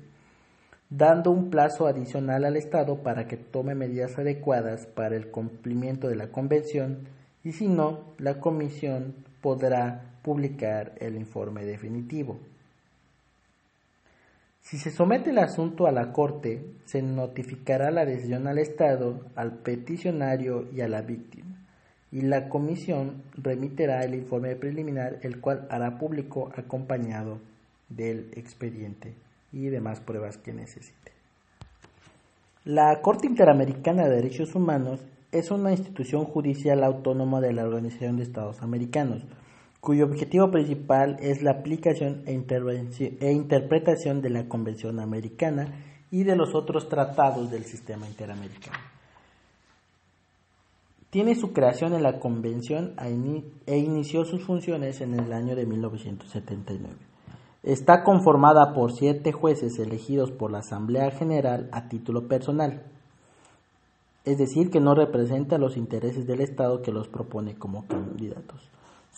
[0.90, 6.16] dando un plazo adicional al Estado para que tome medidas adecuadas para el cumplimiento de
[6.16, 7.08] la Convención
[7.44, 12.40] y si no, la Comisión podrá publicar el informe definitivo.
[14.62, 19.54] Si se somete el asunto a la Corte, se notificará la decisión al Estado, al
[19.60, 21.50] peticionario y a la víctima
[22.12, 27.40] y la comisión remitirá el informe preliminar, el cual hará público acompañado
[27.90, 29.14] del expediente
[29.52, 31.12] y demás pruebas que necesite.
[32.66, 35.02] La Corte Interamericana de Derechos Humanos
[35.32, 39.24] es una institución judicial autónoma de la Organización de Estados Americanos,
[39.80, 42.34] cuyo objetivo principal es la aplicación e,
[43.22, 48.78] e interpretación de la Convención Americana y de los otros tratados del sistema interamericano.
[51.10, 52.94] Tiene su creación en la Convención
[53.66, 56.96] e inició sus funciones en el año de 1979.
[57.64, 62.84] Está conformada por siete jueces elegidos por la Asamblea General a título personal,
[64.24, 68.69] es decir, que no representa los intereses del Estado que los propone como candidatos.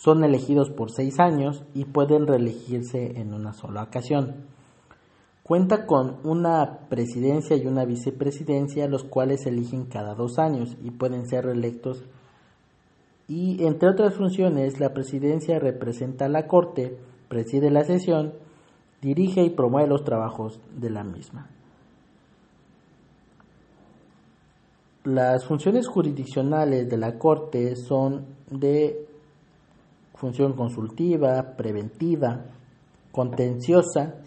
[0.03, 4.47] Son elegidos por seis años y pueden reelegirse en una sola ocasión.
[5.43, 11.27] Cuenta con una presidencia y una vicepresidencia, los cuales eligen cada dos años y pueden
[11.27, 12.03] ser reelectos.
[13.27, 16.97] Y entre otras funciones, la presidencia representa a la Corte,
[17.27, 18.33] preside la sesión,
[19.03, 21.47] dirige y promueve los trabajos de la misma.
[25.03, 29.10] Las funciones jurisdiccionales de la Corte son de
[30.21, 32.45] función consultiva, preventiva,
[33.11, 34.21] contenciosa,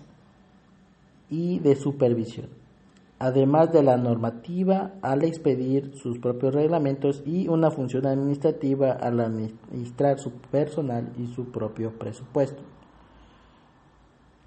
[1.30, 2.48] y de supervisión,
[3.18, 10.18] además de la normativa al expedir sus propios reglamentos y una función administrativa al administrar
[10.18, 12.62] su personal y su propio presupuesto.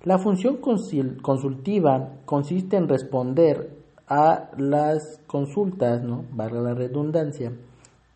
[0.04, 3.72] La función consultiva consiste en responder
[4.08, 6.26] a las consultas, ¿no?
[6.32, 7.52] valga la redundancia,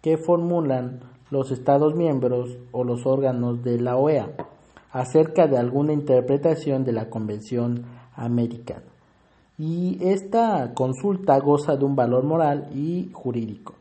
[0.01, 4.29] que formulan los Estados miembros o los órganos de la OEA
[4.91, 8.83] acerca de alguna interpretación de la Convención Americana.
[9.57, 13.75] Y esta consulta goza de un valor moral y jurídico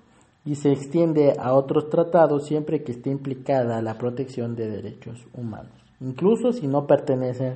[0.45, 5.73] y se extiende a otros tratados siempre que esté implicada la protección de derechos humanos,
[6.01, 7.55] incluso si no pertenece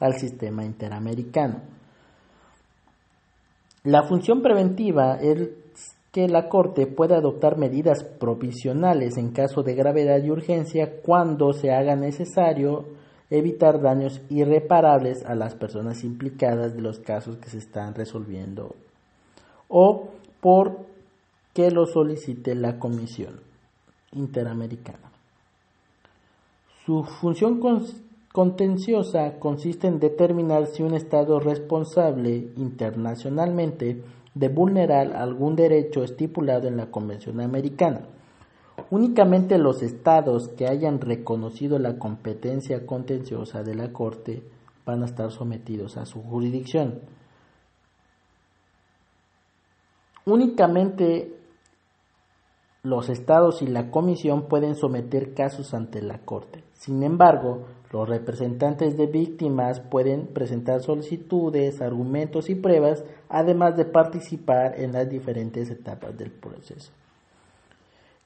[0.00, 1.60] al sistema interamericano.
[3.84, 5.48] La función preventiva es
[6.16, 11.72] que la Corte puede adoptar medidas provisionales en caso de gravedad y urgencia cuando se
[11.72, 12.86] haga necesario
[13.28, 18.74] evitar daños irreparables a las personas implicadas de los casos que se están resolviendo
[19.68, 20.08] o
[20.40, 20.86] por
[21.52, 23.38] que lo solicite la Comisión
[24.12, 25.10] Interamericana.
[26.86, 27.60] Su función
[28.32, 34.02] contenciosa consiste en determinar si un Estado responsable internacionalmente
[34.36, 38.02] de vulnerar algún derecho estipulado en la Convención Americana.
[38.90, 44.42] Únicamente los estados que hayan reconocido la competencia contenciosa de la Corte
[44.84, 47.00] van a estar sometidos a su jurisdicción.
[50.26, 51.34] Únicamente
[52.82, 56.62] los estados y la comisión pueden someter casos ante la Corte.
[56.74, 64.78] Sin embargo, los representantes de víctimas pueden presentar solicitudes, argumentos y pruebas, además de participar
[64.78, 66.92] en las diferentes etapas del proceso.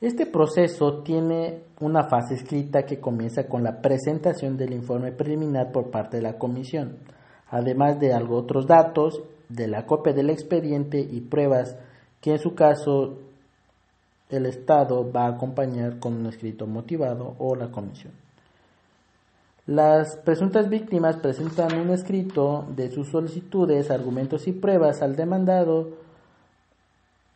[0.00, 5.90] Este proceso tiene una fase escrita que comienza con la presentación del informe preliminar por
[5.90, 6.96] parte de la comisión,
[7.50, 11.76] además de otros datos, de la copia del expediente y pruebas
[12.20, 13.18] que en su caso
[14.30, 18.12] el Estado va a acompañar con un escrito motivado o la comisión.
[19.70, 25.90] Las presuntas víctimas presentan un escrito de sus solicitudes, argumentos y pruebas al demandado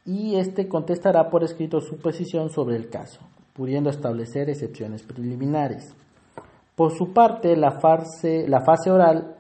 [0.05, 3.21] y éste contestará por escrito su posición sobre el caso,
[3.53, 5.95] pudiendo establecer excepciones preliminares.
[6.75, 9.37] Por su parte, la fase, la fase oral,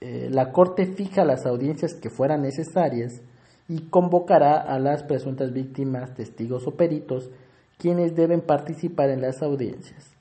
[0.00, 3.22] eh, la Corte fija las audiencias que fueran necesarias
[3.68, 7.28] y convocará a las presuntas víctimas, testigos o peritos,
[7.76, 10.15] quienes deben participar en las audiencias.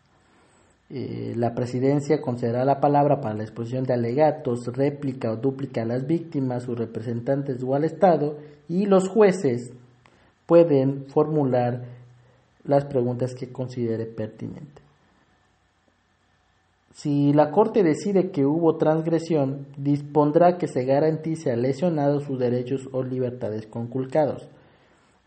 [0.89, 5.85] Eh, la presidencia concederá la palabra para la exposición de alegatos, réplica o dúplica a
[5.85, 8.37] las víctimas, sus representantes o al Estado,
[8.69, 9.73] y los jueces
[10.45, 11.85] pueden formular
[12.63, 14.83] las preguntas que considere pertinente.
[16.93, 22.87] Si la Corte decide que hubo transgresión, dispondrá que se garantice al lesionado sus derechos
[22.93, 24.47] o libertades conculcados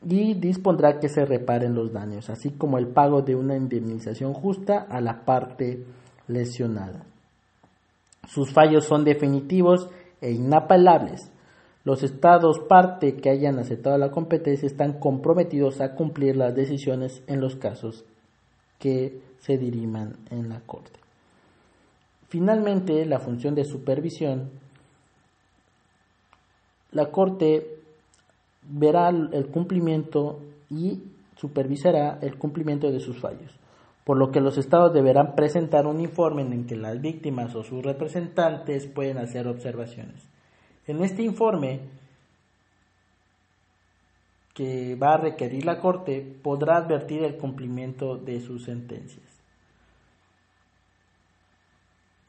[0.02, 4.86] y dispondrá que se reparen los daños, así como el pago de una indemnización justa
[4.88, 5.84] a la parte
[6.28, 7.04] lesionada.
[8.28, 9.88] Sus fallos son definitivos
[10.20, 11.30] e inapelables.
[11.84, 17.40] Los estados parte que hayan aceptado la competencia están comprometidos a cumplir las decisiones en
[17.40, 18.04] los casos
[18.78, 21.00] que se diriman en la Corte.
[22.28, 24.50] Finalmente, la función de supervisión,
[26.92, 27.77] la Corte
[28.68, 30.40] verá el cumplimiento
[30.70, 31.02] y
[31.36, 33.52] supervisará el cumplimiento de sus fallos,
[34.04, 37.62] por lo que los estados deberán presentar un informe en el que las víctimas o
[37.62, 40.28] sus representantes pueden hacer observaciones.
[40.86, 41.80] En este informe
[44.54, 49.27] que va a requerir la Corte podrá advertir el cumplimiento de sus sentencias.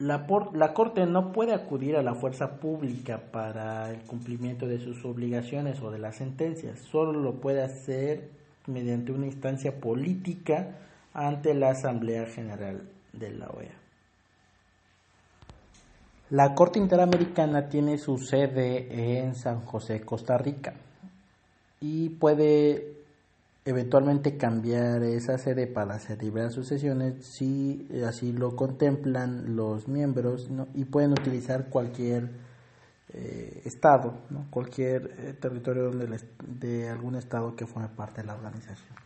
[0.00, 0.26] La,
[0.72, 5.90] Corte no puede acudir a la fuerza pública para el cumplimiento de sus obligaciones o
[5.90, 8.30] de las sentencias, solo lo puede hacer
[8.66, 10.78] mediante una instancia política
[11.12, 12.80] ante la Asamblea General
[13.12, 13.74] de la OEA.
[16.30, 20.72] La Corte Interamericana tiene su sede en San José, Costa Rica,
[21.78, 22.99] y puede
[23.64, 30.84] eventualmente cambiar esa sede para celebrar sus sesiones si así lo contemplan los miembros y
[30.84, 32.30] pueden utilizar cualquier
[33.12, 34.14] eh, estado,
[34.50, 38.96] cualquier eh, territorio de algún estado que forme parte de la organización.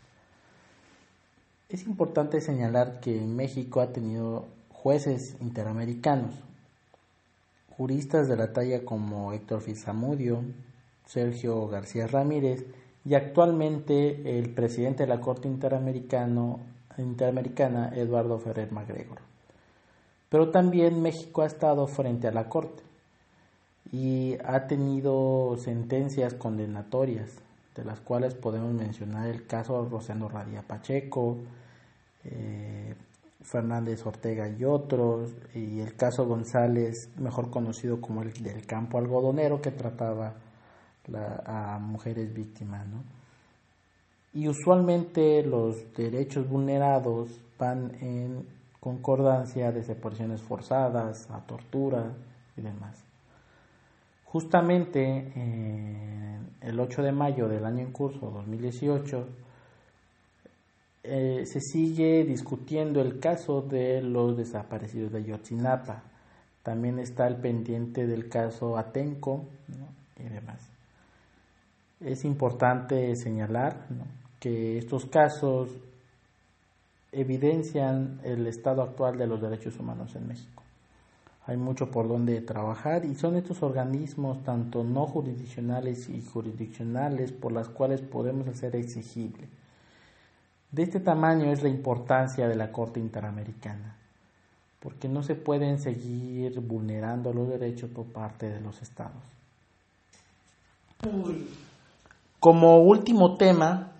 [1.69, 6.35] Es importante señalar que México ha tenido jueces interamericanos,
[7.77, 10.43] juristas de la talla como Héctor Fizamudio,
[11.07, 12.65] Sergio García Ramírez,
[13.05, 19.19] y actualmente el presidente de la Corte Interamericana, Eduardo Ferrer Magregor.
[20.29, 22.83] Pero también México ha estado frente a la Corte
[23.93, 27.31] y ha tenido sentencias condenatorias,
[27.77, 31.39] de las cuales podemos mencionar el caso Rosendo Radia Pacheco,
[32.25, 32.95] eh,
[33.43, 39.61] Fernández Ortega y otros, y el caso González, mejor conocido como el del campo algodonero,
[39.61, 40.35] que trataba
[41.47, 42.87] a mujeres víctimas.
[42.87, 43.03] ¿no?
[44.35, 48.47] Y usualmente los derechos vulnerados van en
[48.81, 52.13] concordancia a desapariciones forzadas, a tortura
[52.57, 53.03] y demás.
[54.25, 59.29] Justamente eh, el 8 de mayo del año en curso, 2018,
[61.05, 66.03] eh, se sigue discutiendo el caso de los desaparecidos de Yotzinapa.
[66.65, 69.45] También está el pendiente del caso Atenco
[70.19, 70.74] y demás.
[72.05, 73.87] Es importante señalar
[74.39, 75.71] que estos casos
[77.13, 80.63] evidencian el estado actual de los derechos humanos en México.
[81.47, 87.53] Hay mucho por donde trabajar y son estos organismos, tanto no jurisdiccionales y jurisdiccionales, por
[87.53, 89.49] las cuales podemos hacer exigible.
[90.73, 93.97] De este tamaño es la importancia de la Corte Interamericana,
[94.81, 99.23] porque no se pueden seguir vulnerando los derechos por parte de los estados.
[102.45, 103.95] Como último tema,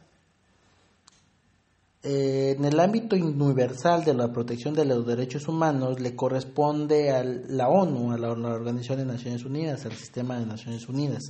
[2.03, 7.25] eh, en el ámbito universal de la protección de los derechos humanos le corresponde a
[7.25, 11.23] la ONU, a la, Organización de Naciones Unidas, al sistema de Naciones Unidas.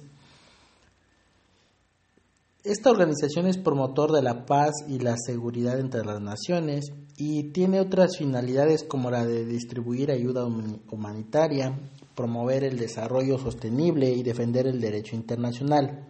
[2.64, 6.86] Esta organización es promotor de la paz y la seguridad entre las naciones
[7.16, 11.78] y tiene otras finalidades como la de distribuir ayuda humanitaria,
[12.16, 16.08] promover el desarrollo sostenible y defender el derecho internacional.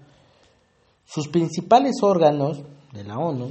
[1.07, 3.51] Sus principales órganos de la ONU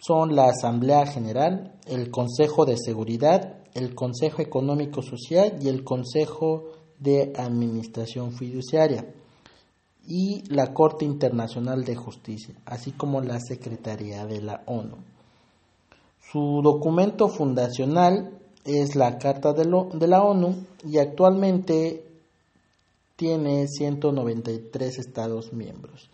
[0.00, 6.72] son la Asamblea General, el Consejo de Seguridad, el Consejo Económico Social y el Consejo
[6.98, 9.06] de Administración Fiduciaria
[10.06, 14.96] y la Corte Internacional de Justicia, así como la Secretaría de la ONU.
[16.32, 22.04] Su documento fundacional es la Carta de, de la ONU y actualmente
[23.16, 26.08] tiene 193 Estados miembros.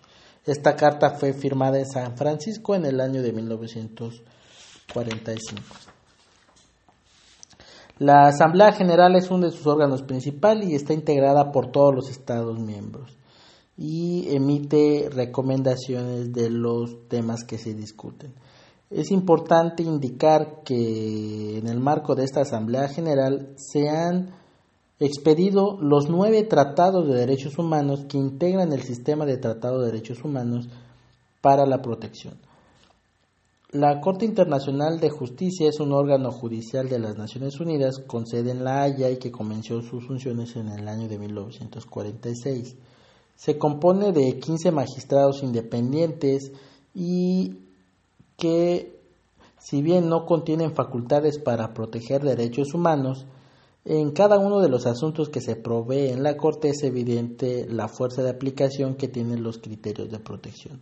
[0.47, 5.61] Esta carta fue firmada en San Francisco en el año de 1945.
[7.99, 12.11] La Asamblea General es uno de sus órganos principales y está integrada por todos los
[12.11, 13.17] Estados miembros
[13.77, 18.33] y emite recomendaciones de los temas que se discuten.
[18.89, 24.31] Es importante indicar que en el marco de esta Asamblea General se han
[24.99, 30.25] expedido los nueve tratados de derechos humanos que integran el sistema de tratados de derechos
[30.25, 30.69] humanos
[31.43, 32.35] para la protección.
[33.73, 38.53] La Corte Internacional de Justicia es un órgano judicial de las Naciones Unidas con sede
[38.53, 42.77] en La Haya y que comenzó sus funciones en el año de 1946.
[43.35, 46.53] Se compone de 15 magistrados independientes
[46.95, 47.59] y
[48.39, 48.99] que,
[49.59, 53.27] si bien no contienen facultades para proteger derechos humanos,
[53.89, 57.87] en cada uno de los asuntos que se provee en la Corte es evidente la
[57.87, 60.81] fuerza de aplicación que tienen los criterios de protección.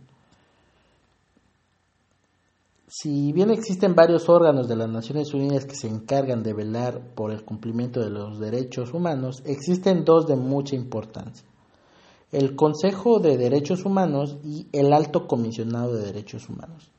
[2.87, 7.31] Si bien existen varios órganos de las Naciones Unidas que se encargan de velar por
[7.31, 11.47] el cumplimiento de los derechos humanos, existen dos de mucha importancia.
[12.31, 16.89] El Consejo de Derechos Humanos y el Alto Comisionado de Derechos Humanos.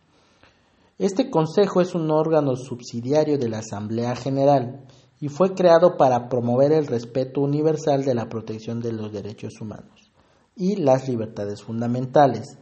[0.98, 4.86] Este Consejo es un órgano subsidiario de la Asamblea General
[5.20, 10.12] y fue creado para promover el respeto universal de la protección de los derechos humanos
[10.54, 12.58] y las libertades fundamentales.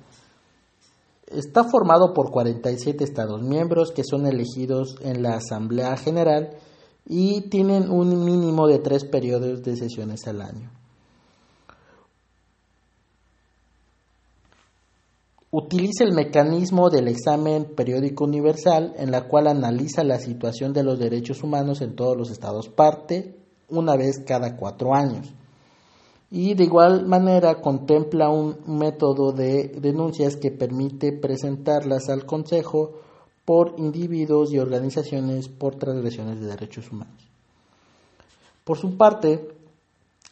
[1.27, 6.51] Está formado por 47 Estados miembros que son elegidos en la Asamblea General
[7.07, 10.71] y tienen un mínimo de tres periodos de sesiones al año.
[15.57, 20.99] Utiliza el mecanismo del examen periódico universal en la cual analiza la situación de los
[20.99, 23.37] derechos humanos en todos los estados parte
[23.69, 25.33] una vez cada cuatro años.
[26.29, 32.95] Y de igual manera contempla un método de denuncias que permite presentarlas al Consejo
[33.45, 37.31] por individuos y organizaciones por transgresiones de derechos humanos.
[38.65, 39.55] Por su parte,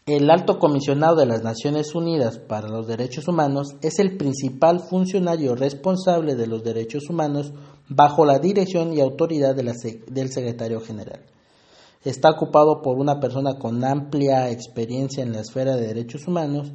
[0.07, 5.55] el Alto Comisionado de las Naciones Unidas para los Derechos Humanos es el principal funcionario
[5.55, 7.53] responsable de los derechos humanos
[7.89, 11.21] bajo la dirección y autoridad del secretario general.
[12.05, 16.73] Está ocupado por una persona con amplia experiencia en la esfera de derechos humanos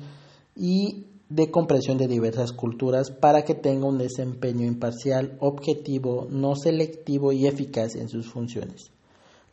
[0.55, 7.33] y de comprensión de diversas culturas para que tenga un desempeño imparcial, objetivo, no selectivo
[7.33, 8.91] y eficaz en sus funciones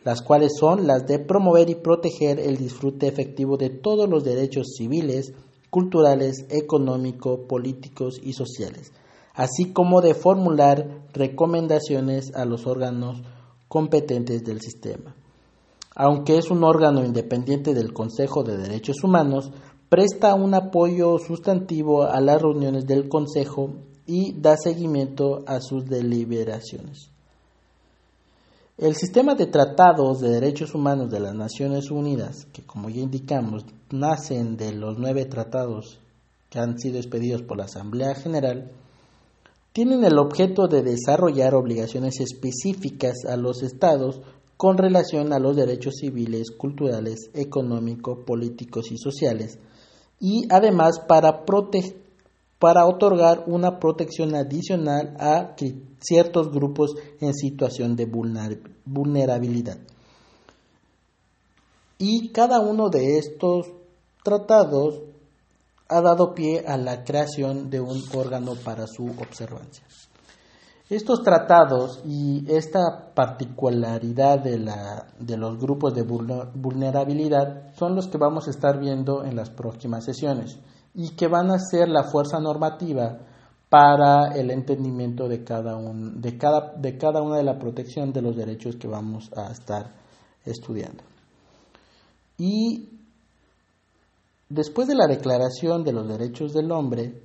[0.05, 4.75] las cuales son las de promover y proteger el disfrute efectivo de todos los derechos
[4.77, 5.33] civiles,
[5.71, 8.93] culturales, económicos, políticos y sociales,
[9.35, 13.23] así como de formular recomendaciones a los órganos
[13.67, 15.17] competentes del sistema.
[15.97, 19.53] Aunque es un órgano independiente del Consejo de Derechos Humanos,
[19.89, 23.71] presta un apoyo sustantivo a las reuniones del Consejo
[24.07, 27.14] y da seguimiento a sus deliberaciones.
[28.77, 33.65] El sistema de tratados de derechos humanos de las Naciones Unidas, que como ya indicamos,
[33.93, 36.01] nacen de los nueve tratados
[36.51, 38.73] que han sido expedidos por la Asamblea General,
[39.73, 44.21] tienen el objeto de desarrollar obligaciones específicas a los estados
[44.57, 49.57] con relación a los derechos civiles, culturales, económicos, políticos y sociales,
[50.19, 51.45] y además para,
[52.59, 55.55] para otorgar una protección adicional a
[56.05, 58.07] ciertos grupos en situación de
[58.85, 59.79] vulnerabilidad.
[61.99, 63.69] Y cada uno de estos
[64.23, 65.01] tratados
[65.89, 69.85] ha dado pie a la creación de un órgano para su observancia.
[70.91, 78.19] Estos tratados y esta particularidad de, la, de los grupos de vulnerabilidad son los que
[78.19, 80.59] vamos a estar viendo en las próximas sesiones
[80.95, 83.19] y que van a ser la fuerza normativa
[83.69, 88.87] para el entendimiento de cada, de cada una de la protección de los derechos que
[88.87, 89.93] vamos a estar
[90.45, 91.03] estudiando.
[92.39, 92.89] Y
[94.49, 97.23] después de la Declaración de los Derechos del Hombre,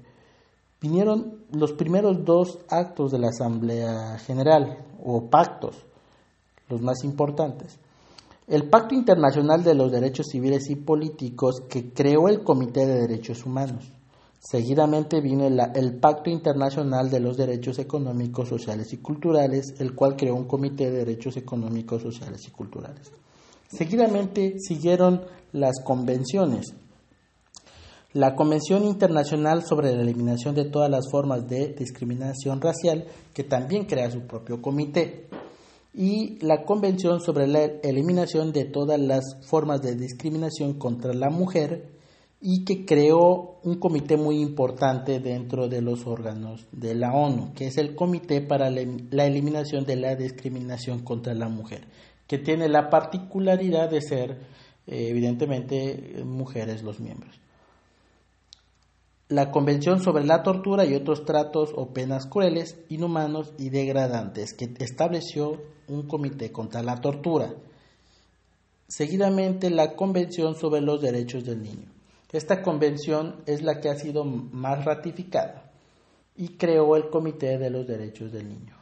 [0.81, 5.75] vinieron los primeros dos actos de la Asamblea General, o pactos,
[6.69, 7.79] los más importantes.
[8.47, 13.45] El Pacto Internacional de los Derechos Civiles y Políticos que creó el Comité de Derechos
[13.45, 13.91] Humanos.
[14.39, 20.35] Seguidamente vino el, Pacto Internacional de los Derechos Económicos, Sociales y Culturales, el cual creó
[20.35, 23.11] un Comité de Derechos Económicos, Sociales y Culturales.
[23.67, 25.21] Seguidamente siguieron
[25.51, 26.73] las convenciones.
[28.13, 33.85] La Convención Internacional sobre la Eliminación de todas las formas de discriminación racial, que también
[33.85, 35.27] crea su propio comité.
[35.93, 41.99] Y la Convención sobre la Eliminación de todas las formas de discriminación contra la mujer,
[42.41, 47.67] y que creó un comité muy importante dentro de los órganos de la ONU, que
[47.67, 51.87] es el Comité para la Eliminación de la Discriminación contra la Mujer,
[52.27, 54.39] que tiene la particularidad de ser,
[54.87, 57.35] eh, evidentemente, mujeres los miembros.
[59.27, 64.73] La Convención sobre la Tortura y otros tratos o penas crueles, inhumanos y degradantes, que
[64.79, 67.53] estableció un comité contra la tortura.
[68.87, 71.99] Seguidamente, la Convención sobre los Derechos del Niño
[72.32, 75.71] esta convención es la que ha sido más ratificada
[76.36, 78.75] y creó el Comité de los Derechos del Niño.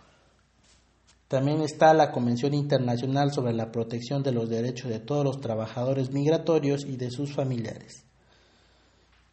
[1.27, 6.11] También está la Convención Internacional sobre la Protección de los Derechos de todos los trabajadores
[6.11, 8.03] migratorios y de sus familiares.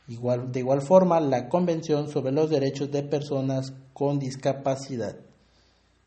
[0.06, 5.16] de igual forma, la Convención sobre los Derechos de Personas con Discapacidad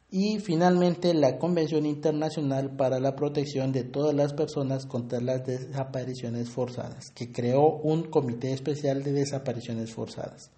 [0.10, 6.50] y finalmente la Convención Internacional para la Protección de todas las personas contra las desapariciones
[6.50, 10.50] forzadas, que creó un Comité Especial de Desapariciones Forzadas.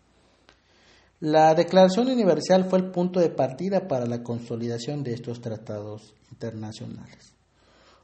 [1.20, 7.34] La Declaración Universal fue el punto de partida para la consolidación de estos tratados internacionales.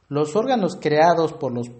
[0.08, 1.70] Los órganos creados por los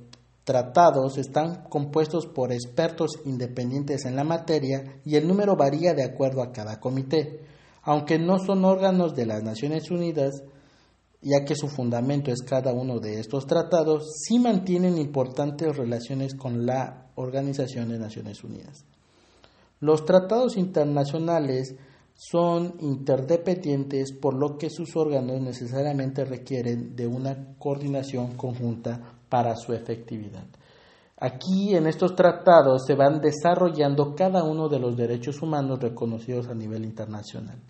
[0.44, 6.40] tratados están compuestos por expertos independientes en la materia y el número varía de acuerdo
[6.40, 7.40] a cada comité
[7.86, 10.42] aunque no son órganos de las Naciones Unidas,
[11.22, 16.66] ya que su fundamento es cada uno de estos tratados, sí mantienen importantes relaciones con
[16.66, 18.84] la Organización de Naciones Unidas.
[19.78, 21.76] Los tratados internacionales
[22.16, 29.72] son interdependientes, por lo que sus órganos necesariamente requieren de una coordinación conjunta para su
[29.72, 30.46] efectividad.
[31.18, 36.54] Aquí en estos tratados se van desarrollando cada uno de los derechos humanos reconocidos a
[36.54, 37.60] nivel internacional.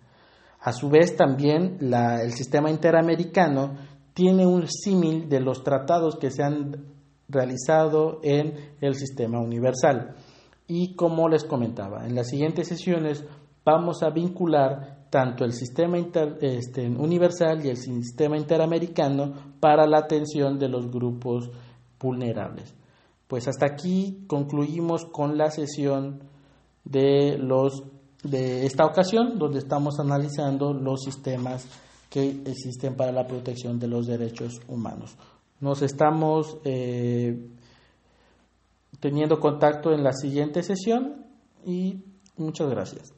[0.67, 3.77] A su vez, también el sistema interamericano
[4.13, 6.87] tiene un símil de los tratados que se han
[7.29, 10.17] realizado en el sistema universal.
[10.67, 13.25] Y como les comentaba, en las siguientes sesiones
[13.65, 15.99] vamos a vincular tanto el sistema
[16.41, 21.49] este, universal y el sistema interamericano para la atención de los grupos
[22.01, 22.75] vulnerables.
[23.29, 26.25] Pues hasta aquí concluimos con la sesión
[26.83, 27.85] de los
[28.29, 31.67] de esta ocasión, donde estamos analizando los sistemas
[32.11, 35.17] que existen para la protección de los derechos humanos.
[35.61, 37.49] Nos estamos eh,
[39.01, 41.27] teniendo contacto en la siguiente sesión
[41.65, 42.05] y
[42.37, 43.16] muchas gracias.